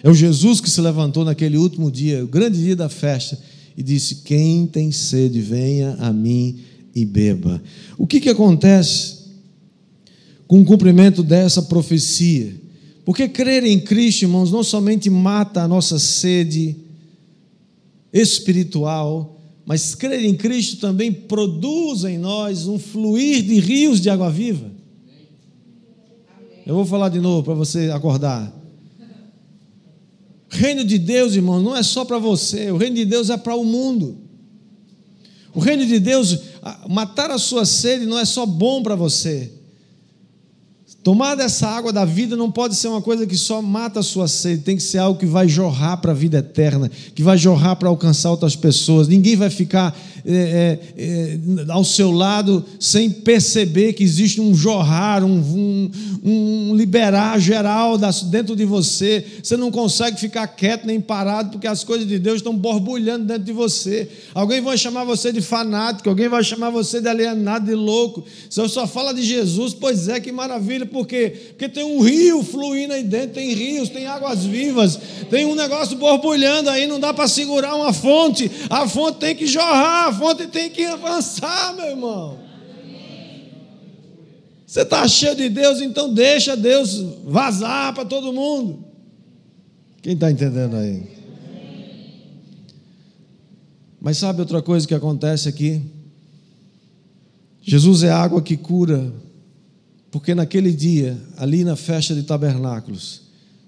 É 0.02 0.10
o 0.10 0.14
Jesus 0.14 0.60
que 0.60 0.70
se 0.70 0.82
levantou 0.82 1.24
naquele 1.24 1.58
último 1.58 1.92
dia, 1.92 2.24
o 2.24 2.28
grande 2.28 2.62
dia 2.62 2.76
da 2.76 2.90
festa, 2.90 3.40
e 3.78 3.84
disse: 3.84 4.16
Quem 4.16 4.66
tem 4.66 4.92
sede, 4.92 5.40
venha 5.40 5.96
a 6.00 6.12
mim 6.12 6.60
e 6.94 7.06
beba. 7.06 7.62
O 7.98 8.06
que, 8.06 8.20
que 8.20 8.30
acontece 8.30 9.24
com 10.48 10.62
o 10.62 10.66
cumprimento 10.66 11.24
dessa 11.24 11.62
profecia? 11.62 12.54
Porque 13.06 13.28
crer 13.28 13.64
em 13.64 13.80
Cristo, 13.80 14.24
irmãos, 14.24 14.52
não 14.52 14.64
somente 14.64 15.10
mata 15.10 15.62
a 15.62 15.68
nossa 15.68 16.00
sede 16.00 16.76
espiritual, 18.14 19.42
mas 19.66 19.96
crer 19.96 20.24
em 20.24 20.36
Cristo 20.36 20.78
também 20.78 21.12
produz 21.12 22.04
em 22.04 22.18
nós 22.18 22.68
um 22.68 22.78
fluir 22.78 23.44
de 23.44 23.60
rios 23.60 24.00
de 24.00 24.10
água 24.10 24.30
viva. 24.30 24.72
Eu 26.66 26.76
vou 26.76 26.86
falar 26.86 27.10
de 27.10 27.20
novo 27.20 27.44
para 27.44 27.54
você 27.54 27.90
acordar. 27.92 28.54
Reino 30.48 30.86
de 30.86 31.00
Deus, 31.00 31.34
irmãos, 31.34 31.64
não 31.64 31.76
é 31.76 31.82
só 31.82 32.06
para 32.06 32.20
você, 32.20 32.72
o 32.72 32.78
reino 32.78 32.96
de 32.96 33.06
Deus 33.06 33.32
é 33.32 33.38
para 33.38 33.56
o 33.56 33.66
mundo. 33.66 34.20
O 35.54 35.60
reino 35.60 35.86
de 35.86 36.00
Deus, 36.00 36.38
matar 36.90 37.32
a 37.32 37.40
sua 37.40 37.66
sede 37.66 38.06
não 38.06 38.20
é 38.20 38.26
só 38.26 38.46
bom 38.46 38.84
para 38.84 38.96
você, 38.96 39.52
Tomar 41.04 41.36
dessa 41.36 41.68
água 41.68 41.92
da 41.92 42.06
vida 42.06 42.38
não 42.38 42.50
pode 42.50 42.76
ser 42.76 42.88
uma 42.88 43.02
coisa 43.02 43.28
que 43.28 43.36
só 43.36 43.62
mata 43.62 44.00
a 44.00 44.04
sua 44.04 44.26
sede, 44.26 44.64
tem 44.64 44.78
que 44.78 44.84
ser 44.84 45.00
algo 45.00 45.20
que 45.20 45.26
vai 45.26 45.50
jorrar 45.50 45.98
para 45.98 46.12
a 46.12 46.16
vida 46.16 46.38
eterna, 46.38 46.90
que 47.14 47.22
vai 47.22 47.38
jorrar 47.38 47.76
para 47.76 47.90
alcançar 47.90 48.32
outras 48.32 48.56
pessoas. 48.56 49.10
Ninguém 49.10 49.36
vai 49.36 49.50
ficar 49.50 49.94
é, 50.26 50.80
é, 50.98 51.04
é, 51.04 51.38
ao 51.68 51.84
seu 51.84 52.10
lado 52.10 52.64
sem 52.80 53.10
perceber 53.10 53.92
que 53.92 54.02
existe 54.02 54.40
um 54.40 54.56
jorrar, 54.56 55.22
um, 55.26 55.36
um, 55.36 55.92
um 56.24 56.76
liberar 56.76 57.38
geral 57.38 57.98
dentro 58.30 58.56
de 58.56 58.64
você. 58.64 59.26
Você 59.44 59.58
não 59.58 59.70
consegue 59.70 60.18
ficar 60.18 60.48
quieto 60.48 60.86
nem 60.86 61.02
parado, 61.02 61.50
porque 61.52 61.68
as 61.68 61.84
coisas 61.84 62.08
de 62.08 62.18
Deus 62.18 62.38
estão 62.38 62.56
borbulhando 62.56 63.26
dentro 63.26 63.44
de 63.44 63.52
você. 63.52 64.10
Alguém 64.34 64.62
vai 64.62 64.78
chamar 64.78 65.04
você 65.04 65.34
de 65.34 65.42
fanático, 65.42 66.08
alguém 66.08 66.30
vai 66.30 66.42
chamar 66.46 66.70
você 66.70 67.02
de 67.02 67.10
alienado, 67.10 67.66
de 67.66 67.76
louco. 67.76 68.24
Se 68.50 68.62
eu 68.62 68.70
só 68.70 68.88
fala 68.88 69.14
de 69.14 69.22
Jesus, 69.22 69.74
pois 69.74 70.08
é, 70.08 70.22
que 70.22 70.32
maravilha 70.32 70.86
por 70.94 71.08
quê? 71.08 71.50
Porque 71.50 71.68
tem 71.68 71.84
um 71.84 72.00
rio 72.00 72.44
fluindo 72.44 72.94
aí 72.94 73.04
dentro, 73.04 73.34
tem 73.34 73.54
rios, 73.54 73.90
tem 73.90 74.06
águas 74.06 74.46
vivas, 74.46 74.98
tem 75.30 75.44
um 75.46 75.56
negócio 75.56 75.98
borbulhando 75.98 76.70
aí, 76.70 76.88
não 76.88 77.00
dá 77.00 77.14
para 77.14 77.28
segurar 77.28 77.76
uma 77.76 77.92
fonte. 77.92 78.50
A 78.70 78.88
fonte 78.88 79.18
tem 79.18 79.36
que 79.36 79.48
jorrar, 79.48 80.10
a 80.10 80.14
fonte 80.14 80.48
tem 80.48 80.70
que 80.70 80.86
avançar, 80.86 81.76
meu 81.76 81.88
irmão. 81.88 82.40
Você 84.66 84.82
está 84.82 85.08
cheio 85.08 85.36
de 85.36 85.50
Deus, 85.50 85.82
então 85.82 86.14
deixa 86.14 86.56
Deus 86.56 87.04
vazar 87.26 87.94
para 87.94 88.06
todo 88.06 88.32
mundo. 88.32 88.86
Quem 90.02 90.14
está 90.14 90.32
entendendo 90.32 90.76
aí? 90.76 91.04
Mas 94.02 94.18
sabe 94.18 94.42
outra 94.42 94.62
coisa 94.62 94.88
que 94.88 94.94
acontece 94.94 95.48
aqui? 95.48 95.82
Jesus 97.62 98.04
é 98.04 98.12
água 98.12 98.42
que 98.42 98.58
cura 98.58 99.14
porque 100.14 100.36
naquele 100.36 100.72
dia, 100.72 101.20
ali 101.38 101.64
na 101.64 101.76
festa 101.76 102.14
de 102.14 102.22
tabernáculos, 102.22 103.24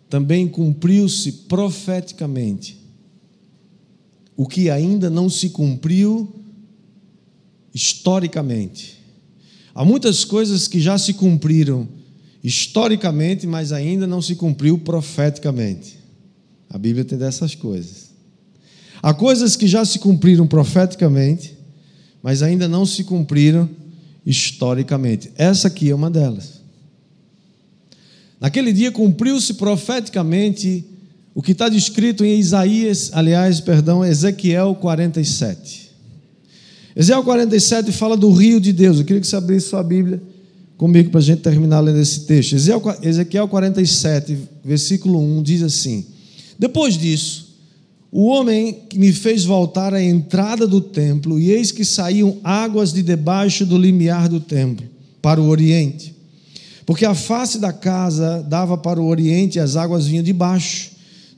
também 0.08 0.47
cumpriu-se 0.47 1.31
profeticamente 1.31 2.79
o 4.38 4.47
que 4.47 4.69
ainda 4.69 5.10
não 5.10 5.27
se 5.27 5.49
cumpriu 5.49 6.36
historicamente. 7.73 8.99
Há 9.73 9.84
muitas 9.84 10.23
coisas 10.23 10.67
que 10.67 10.79
já 10.79 10.99
se 10.99 11.15
cumpriram 11.15 11.88
historicamente, 12.43 13.47
mas 13.47 13.71
ainda 13.71 14.05
não 14.05 14.21
se 14.21 14.36
cumpriu 14.36 14.77
profeticamente. 14.77 15.97
A 16.69 16.77
Bíblia 16.77 17.03
tem 17.03 17.17
dessas 17.17 17.55
coisas. 17.55 18.12
Há 19.01 19.15
coisas 19.15 19.55
que 19.55 19.65
já 19.65 19.84
se 19.84 19.97
cumpriram 19.97 20.45
profeticamente, 20.45 21.58
mas 22.21 22.43
ainda 22.43 22.67
não 22.67 22.86
se 22.86 23.03
cumpriram 23.03 23.67
historicamente. 24.25 25.31
Essa 25.38 25.67
aqui 25.67 25.89
é 25.89 25.95
uma 25.95 26.09
delas. 26.09 26.61
Naquele 28.39 28.73
dia 28.73 28.91
cumpriu-se 28.91 29.53
profeticamente 29.53 30.83
o 31.33 31.41
que 31.41 31.51
está 31.51 31.67
descrito 31.67 32.23
em 32.23 32.39
Isaías, 32.39 33.11
aliás, 33.13 33.59
perdão, 33.59 34.03
Ezequiel 34.03 34.75
47. 34.75 35.91
Ezequiel 36.95 37.23
47 37.23 37.91
fala 37.91 38.15
do 38.15 38.31
rio 38.31 38.59
de 38.59 38.71
Deus. 38.71 38.99
Eu 38.99 39.05
queria 39.05 39.21
que 39.21 39.27
você 39.27 39.35
abrisse 39.35 39.67
sua 39.67 39.83
Bíblia 39.83 40.21
comigo 40.77 41.09
para 41.09 41.19
a 41.19 41.23
gente 41.23 41.41
terminar 41.41 41.81
lendo 41.81 41.99
esse 41.99 42.21
texto. 42.21 42.55
Ezequiel 43.01 43.47
47, 43.47 44.38
versículo 44.63 45.19
1 45.19 45.43
diz 45.43 45.61
assim: 45.61 46.05
Depois 46.57 46.97
disso, 46.97 47.44
o 48.17 48.28
homem 48.28 48.84
me 48.93 49.12
fez 49.12 49.43
voltar 49.43 49.93
à 49.93 50.01
entrada 50.01 50.65
do 50.65 50.80
templo, 50.80 51.38
e 51.38 51.51
eis 51.51 51.69
que 51.69 51.84
saíam 51.84 52.38
águas 52.41 52.93
de 52.93 53.04
debaixo 53.04 53.65
do 53.65 53.78
limiar 53.78 54.30
do 54.30 54.39
templo, 54.39 54.88
para 55.21 55.41
o 55.41 55.49
oriente. 55.49 56.15
Porque 56.86 57.04
a 57.04 57.13
face 57.13 57.60
da 57.60 57.73
casa 57.73 58.41
dava 58.47 58.78
para 58.78 59.01
o 59.01 59.08
oriente 59.08 59.58
e 59.58 59.60
as 59.60 59.75
águas 59.75 60.08
vinham 60.08 60.23
de 60.23 60.32
baixo, 60.32 60.91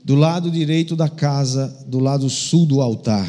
do 0.03 0.13
lado 0.13 0.51
direito 0.51 0.95
da 0.95 1.09
casa, 1.09 1.75
do 1.87 1.97
lado 1.97 2.29
sul 2.29 2.67
do 2.67 2.79
altar. 2.79 3.27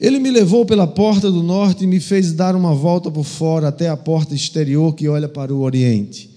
Ele 0.00 0.18
me 0.18 0.30
levou 0.30 0.64
pela 0.64 0.86
porta 0.86 1.30
do 1.30 1.42
norte 1.42 1.84
e 1.84 1.86
me 1.86 2.00
fez 2.00 2.32
dar 2.32 2.56
uma 2.56 2.74
volta 2.74 3.10
por 3.10 3.24
fora 3.24 3.68
até 3.68 3.90
a 3.90 3.98
porta 3.98 4.34
exterior 4.34 4.94
que 4.94 5.06
olha 5.06 5.28
para 5.28 5.54
o 5.54 5.60
oriente. 5.60 6.30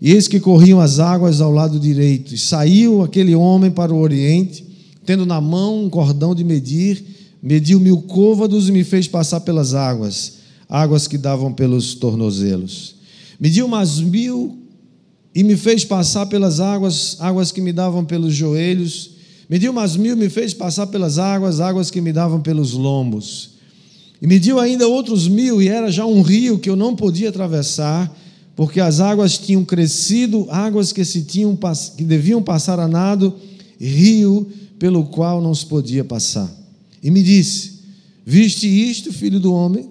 E 0.00 0.12
eis 0.12 0.28
que 0.28 0.38
corriam 0.38 0.78
as 0.78 1.00
águas 1.00 1.40
ao 1.40 1.50
lado 1.50 1.80
direito. 1.80 2.36
E 2.36 2.38
saiu 2.38 3.02
aquele 3.02 3.34
homem 3.34 3.72
para 3.72 3.92
o 3.92 3.98
oriente, 3.98 4.69
tendo 5.10 5.26
na 5.26 5.40
mão 5.40 5.86
um 5.86 5.90
cordão 5.90 6.36
de 6.36 6.44
medir, 6.44 7.04
mediu 7.42 7.80
mil 7.80 8.02
côvados 8.02 8.68
e 8.68 8.72
me 8.72 8.84
fez 8.84 9.08
passar 9.08 9.40
pelas 9.40 9.74
águas, 9.74 10.34
águas 10.68 11.08
que 11.08 11.18
davam 11.18 11.52
pelos 11.52 11.94
tornozelos. 11.94 12.94
Mediu 13.40 13.66
umas 13.66 13.98
mil 13.98 14.56
e 15.34 15.42
me 15.42 15.56
fez 15.56 15.84
passar 15.84 16.26
pelas 16.26 16.60
águas, 16.60 17.16
águas 17.18 17.50
que 17.50 17.60
me 17.60 17.72
davam 17.72 18.04
pelos 18.04 18.34
joelhos 18.34 19.10
Mediu 19.50 19.72
umas 19.72 19.96
mil, 19.96 20.16
me 20.16 20.28
fez 20.28 20.54
passar 20.54 20.86
pelas 20.86 21.18
águas, 21.18 21.58
águas 21.58 21.90
que 21.90 22.00
me 22.00 22.12
davam 22.12 22.40
pelos 22.40 22.70
lombos. 22.70 23.54
E 24.22 24.26
mediu 24.28 24.60
ainda 24.60 24.86
outros 24.86 25.26
mil, 25.26 25.60
e 25.60 25.66
era 25.66 25.90
já 25.90 26.06
um 26.06 26.22
rio 26.22 26.56
que 26.56 26.70
eu 26.70 26.76
não 26.76 26.94
podia 26.94 27.30
atravessar, 27.30 28.16
porque 28.54 28.80
as 28.80 29.00
águas 29.00 29.36
tinham 29.38 29.64
crescido, 29.64 30.46
águas 30.50 30.92
que 30.92 31.04
se 31.04 31.22
tinham 31.22 31.58
que 31.96 32.04
deviam 32.04 32.40
passar 32.40 32.78
a 32.78 32.86
nado, 32.86 33.34
rio 33.80 34.46
pelo 34.80 35.04
qual 35.04 35.42
não 35.42 35.54
se 35.54 35.66
podia 35.66 36.02
passar. 36.02 36.50
E 37.02 37.10
me 37.10 37.22
disse: 37.22 37.80
Viste 38.24 38.66
isto, 38.66 39.12
filho 39.12 39.38
do 39.38 39.52
homem? 39.52 39.90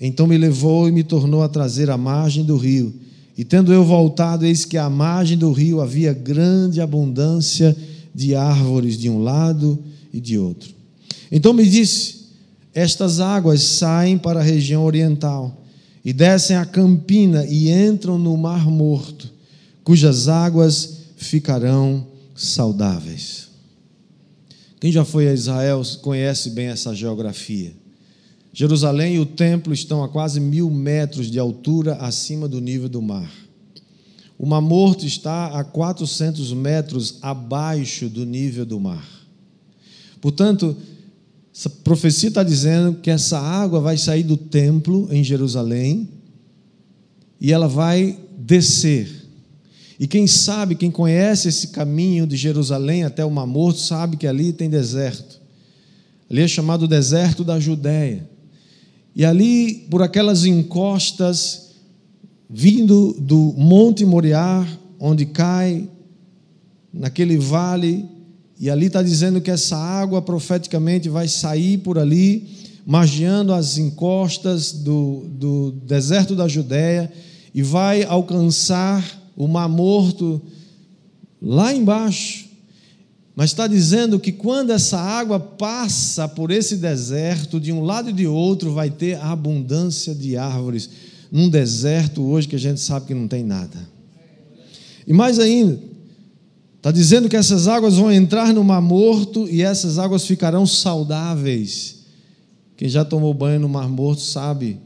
Então 0.00 0.28
me 0.28 0.38
levou 0.38 0.88
e 0.88 0.92
me 0.92 1.02
tornou 1.02 1.42
a 1.42 1.48
trazer 1.48 1.90
à 1.90 1.98
margem 1.98 2.44
do 2.44 2.56
rio. 2.56 2.94
E 3.36 3.44
tendo 3.44 3.72
eu 3.72 3.84
voltado, 3.84 4.46
eis 4.46 4.64
que 4.64 4.78
à 4.78 4.88
margem 4.88 5.36
do 5.36 5.50
rio 5.50 5.80
havia 5.80 6.12
grande 6.12 6.80
abundância 6.80 7.76
de 8.14 8.34
árvores 8.36 8.96
de 8.96 9.10
um 9.10 9.22
lado 9.22 9.78
e 10.12 10.20
de 10.20 10.38
outro. 10.38 10.72
Então 11.30 11.52
me 11.52 11.68
disse: 11.68 12.26
Estas 12.72 13.18
águas 13.18 13.60
saem 13.60 14.16
para 14.16 14.38
a 14.38 14.44
região 14.44 14.84
oriental 14.84 15.64
e 16.04 16.12
descem 16.12 16.56
a 16.56 16.64
campina 16.64 17.44
e 17.44 17.72
entram 17.72 18.18
no 18.18 18.36
Mar 18.36 18.70
Morto, 18.70 19.28
cujas 19.82 20.28
águas 20.28 20.98
ficarão 21.16 22.06
saudáveis. 22.36 23.51
Quem 24.82 24.90
já 24.90 25.04
foi 25.04 25.28
a 25.28 25.32
Israel 25.32 25.80
conhece 26.00 26.50
bem 26.50 26.66
essa 26.66 26.92
geografia. 26.92 27.72
Jerusalém 28.52 29.14
e 29.14 29.20
o 29.20 29.24
templo 29.24 29.72
estão 29.72 30.02
a 30.02 30.08
quase 30.08 30.40
mil 30.40 30.68
metros 30.68 31.30
de 31.30 31.38
altura 31.38 31.94
acima 31.98 32.48
do 32.48 32.60
nível 32.60 32.88
do 32.88 33.00
mar. 33.00 33.30
O 34.36 34.44
Mar 34.44 34.60
Morto 34.60 35.06
está 35.06 35.56
a 35.56 35.62
400 35.62 36.52
metros 36.54 37.18
abaixo 37.22 38.08
do 38.08 38.26
nível 38.26 38.66
do 38.66 38.80
mar. 38.80 39.08
Portanto, 40.20 40.76
essa 41.54 41.70
profecia 41.70 42.30
está 42.30 42.42
dizendo 42.42 42.94
que 42.94 43.08
essa 43.08 43.38
água 43.38 43.78
vai 43.78 43.96
sair 43.96 44.24
do 44.24 44.36
templo 44.36 45.06
em 45.12 45.22
Jerusalém 45.22 46.08
e 47.40 47.52
ela 47.52 47.68
vai 47.68 48.18
descer. 48.36 49.21
E 50.02 50.06
quem 50.08 50.26
sabe, 50.26 50.74
quem 50.74 50.90
conhece 50.90 51.46
esse 51.46 51.68
caminho 51.68 52.26
de 52.26 52.36
Jerusalém 52.36 53.04
até 53.04 53.24
o 53.24 53.30
Mar 53.30 53.46
Morto, 53.46 53.78
sabe 53.78 54.16
que 54.16 54.26
ali 54.26 54.52
tem 54.52 54.68
deserto. 54.68 55.40
Ali 56.28 56.42
é 56.42 56.48
chamado 56.48 56.88
deserto 56.88 57.44
da 57.44 57.60
Judéia. 57.60 58.28
E 59.14 59.24
ali, 59.24 59.86
por 59.88 60.02
aquelas 60.02 60.44
encostas, 60.44 61.74
vindo 62.50 63.14
do 63.16 63.54
Monte 63.56 64.04
Moriá, 64.04 64.66
onde 64.98 65.24
cai, 65.24 65.88
naquele 66.92 67.38
vale, 67.38 68.04
e 68.58 68.68
ali 68.68 68.86
está 68.86 69.04
dizendo 69.04 69.40
que 69.40 69.52
essa 69.52 69.76
água 69.76 70.20
profeticamente 70.20 71.08
vai 71.08 71.28
sair 71.28 71.78
por 71.78 71.96
ali, 71.96 72.48
margeando 72.84 73.52
as 73.52 73.78
encostas 73.78 74.72
do, 74.72 75.26
do 75.28 75.70
deserto 75.86 76.34
da 76.34 76.48
Judéia, 76.48 77.08
e 77.54 77.62
vai 77.62 78.02
alcançar 78.02 79.21
o 79.36 79.48
Mar 79.48 79.68
Morto 79.68 80.40
lá 81.40 81.74
embaixo. 81.74 82.50
Mas 83.34 83.50
está 83.50 83.66
dizendo 83.66 84.20
que 84.20 84.30
quando 84.30 84.70
essa 84.70 84.98
água 84.98 85.40
passa 85.40 86.28
por 86.28 86.50
esse 86.50 86.76
deserto, 86.76 87.58
de 87.58 87.72
um 87.72 87.82
lado 87.82 88.10
e 88.10 88.12
de 88.12 88.26
outro, 88.26 88.72
vai 88.72 88.90
ter 88.90 89.18
abundância 89.20 90.14
de 90.14 90.36
árvores 90.36 90.90
num 91.30 91.48
deserto 91.48 92.22
hoje 92.22 92.46
que 92.46 92.56
a 92.56 92.58
gente 92.58 92.80
sabe 92.80 93.06
que 93.06 93.14
não 93.14 93.26
tem 93.26 93.42
nada. 93.42 93.88
E 95.06 95.14
mais 95.14 95.38
ainda, 95.38 95.78
está 96.76 96.92
dizendo 96.92 97.28
que 97.28 97.36
essas 97.36 97.66
águas 97.66 97.96
vão 97.96 98.12
entrar 98.12 98.52
no 98.52 98.62
Mar 98.62 98.82
Morto 98.82 99.48
e 99.48 99.62
essas 99.62 99.98
águas 99.98 100.26
ficarão 100.26 100.66
saudáveis. 100.66 102.02
Quem 102.76 102.88
já 102.88 103.04
tomou 103.04 103.32
banho 103.32 103.60
no 103.60 103.68
Mar 103.68 103.88
Morto 103.88 104.20
sabe 104.20 104.78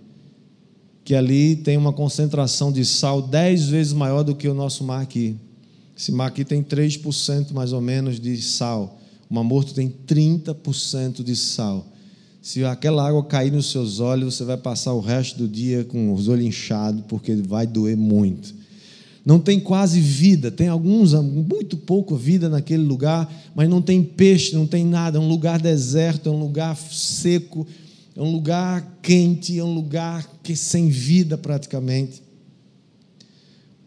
que 1.07 1.15
ali 1.15 1.55
tem 1.55 1.77
uma 1.77 1.93
concentração 1.93 2.73
de 2.73 2.85
sal 2.85 3.23
dez 3.23 3.69
vezes 3.69 3.93
maior 3.93 4.25
do 4.25 4.35
que 4.35 4.49
o 4.49 4.53
nosso 4.53 4.83
mar 4.83 5.01
aqui. 5.01 5.37
Esse 5.97 6.11
mar 6.11 6.27
aqui 6.27 6.45
tem 6.45 6.65
3% 6.65 7.53
mais 7.53 7.73
ou 7.73 7.81
menos 7.81 8.19
de 8.19 8.37
sal. 8.43 8.99
O 9.31 9.35
Mar 9.35 9.45
Morto 9.45 9.73
tem 9.73 9.89
30% 9.89 11.23
de 11.23 11.37
sal. 11.37 11.87
Se 12.43 12.65
aquela 12.65 13.09
água 13.09 13.25
cair 13.25 13.53
nos 13.53 13.71
seus 13.71 14.01
olhos, 14.01 14.35
você 14.35 14.43
vai 14.43 14.57
passar 14.57 14.95
o 14.95 15.01
resto 15.01 15.39
do 15.39 15.47
dia 15.47 15.85
com 15.85 16.13
os 16.13 16.27
olhos 16.27 16.45
inchados, 16.45 17.05
porque 17.07 17.37
vai 17.37 17.69
doer 17.69 17.97
muito. 17.97 18.53
Não 19.25 19.39
tem 19.39 19.61
quase 19.61 20.01
vida, 20.01 20.51
tem 20.51 20.67
alguns, 20.67 21.13
muito 21.15 21.77
pouco 21.77 22.17
vida 22.17 22.49
naquele 22.49 22.83
lugar, 22.83 23.33
mas 23.55 23.69
não 23.69 23.81
tem 23.81 24.03
peixe, 24.03 24.57
não 24.57 24.67
tem 24.67 24.85
nada. 24.85 25.19
É 25.19 25.21
um 25.21 25.29
lugar 25.29 25.61
deserto, 25.61 26.29
é 26.29 26.33
um 26.33 26.41
lugar 26.41 26.77
seco, 26.77 27.65
é 28.17 28.23
um 28.23 28.33
lugar 28.33 28.99
quente, 29.03 29.59
é 29.59 29.63
um 29.63 29.75
lugar 29.75 30.27
que 30.43 30.57
sem 30.57 30.89
vida 30.89 31.37
praticamente. 31.37 32.23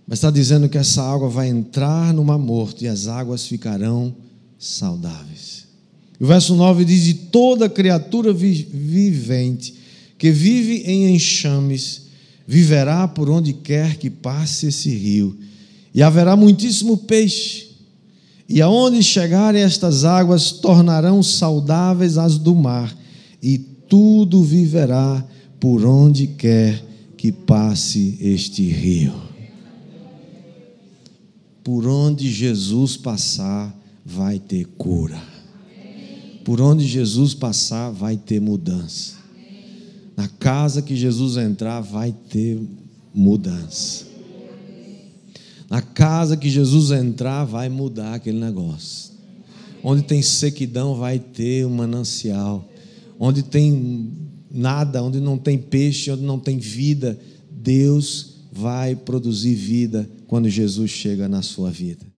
Mas 0.07 0.19
está 0.19 0.29
dizendo 0.29 0.69
que 0.69 0.77
essa 0.77 1.01
água 1.01 1.27
vai 1.29 1.49
entrar 1.49 2.13
no 2.13 2.23
mar 2.23 2.37
morto 2.37 2.83
e 2.83 2.87
as 2.87 3.07
águas 3.07 3.47
ficarão 3.47 4.15
saudáveis. 4.57 5.65
O 6.19 6.27
verso 6.27 6.53
9 6.53 6.85
diz: 6.85 7.03
De 7.05 7.13
toda 7.13 7.69
criatura 7.69 8.31
vivente 8.31 9.75
que 10.17 10.31
vive 10.31 10.83
em 10.85 11.15
enxames, 11.15 12.03
viverá 12.45 13.07
por 13.07 13.29
onde 13.29 13.53
quer 13.53 13.97
que 13.97 14.09
passe 14.09 14.67
esse 14.67 14.89
rio, 14.89 15.37
e 15.93 16.03
haverá 16.03 16.35
muitíssimo 16.35 16.97
peixe. 16.97 17.69
E 18.47 18.61
aonde 18.61 19.01
chegarem 19.01 19.61
estas 19.61 20.03
águas, 20.03 20.51
tornarão 20.51 21.23
saudáveis 21.23 22.17
as 22.17 22.37
do 22.37 22.53
mar, 22.53 22.95
e 23.41 23.68
tudo 23.89 24.43
viverá 24.43 25.25
por 25.59 25.83
onde 25.83 26.27
quer 26.27 26.85
que 27.17 27.31
passe 27.31 28.17
este 28.21 28.63
rio. 28.63 29.13
Por 31.63 31.85
onde 31.87 32.31
Jesus 32.31 32.95
passar, 32.95 33.77
vai 34.05 34.39
ter 34.39 34.65
cura. 34.77 35.21
Por 36.45 36.61
onde 36.61 36.87
Jesus 36.87 37.33
passar, 37.33 37.91
vai 37.91 38.15
ter 38.15 38.39
mudança. 38.39 39.15
Na 40.15 40.27
casa 40.27 40.81
que 40.81 40.95
Jesus 40.95 41.37
entrar, 41.37 41.81
vai 41.81 42.13
ter 42.29 42.59
mudança. 43.13 44.05
Na 45.69 45.81
casa 45.81 46.35
que 46.35 46.49
Jesus 46.49 46.91
entrar, 46.91 47.43
vai 47.45 47.69
mudar 47.69 48.15
aquele 48.15 48.39
negócio. 48.39 49.11
Onde 49.83 50.03
tem 50.03 50.21
sequidão, 50.21 50.95
vai 50.95 51.19
ter 51.19 51.65
um 51.65 51.69
manancial. 51.69 52.67
Onde 53.19 53.43
tem 53.43 54.13
nada, 54.49 55.03
onde 55.03 55.19
não 55.19 55.37
tem 55.37 55.57
peixe, 55.57 56.09
onde 56.09 56.23
não 56.23 56.39
tem 56.39 56.57
vida, 56.57 57.19
Deus 57.51 58.47
vai 58.51 58.95
produzir 58.95 59.53
vida 59.53 60.09
quando 60.25 60.49
Jesus 60.49 60.89
chega 60.89 61.27
na 61.27 61.41
sua 61.41 61.69
vida. 61.69 62.08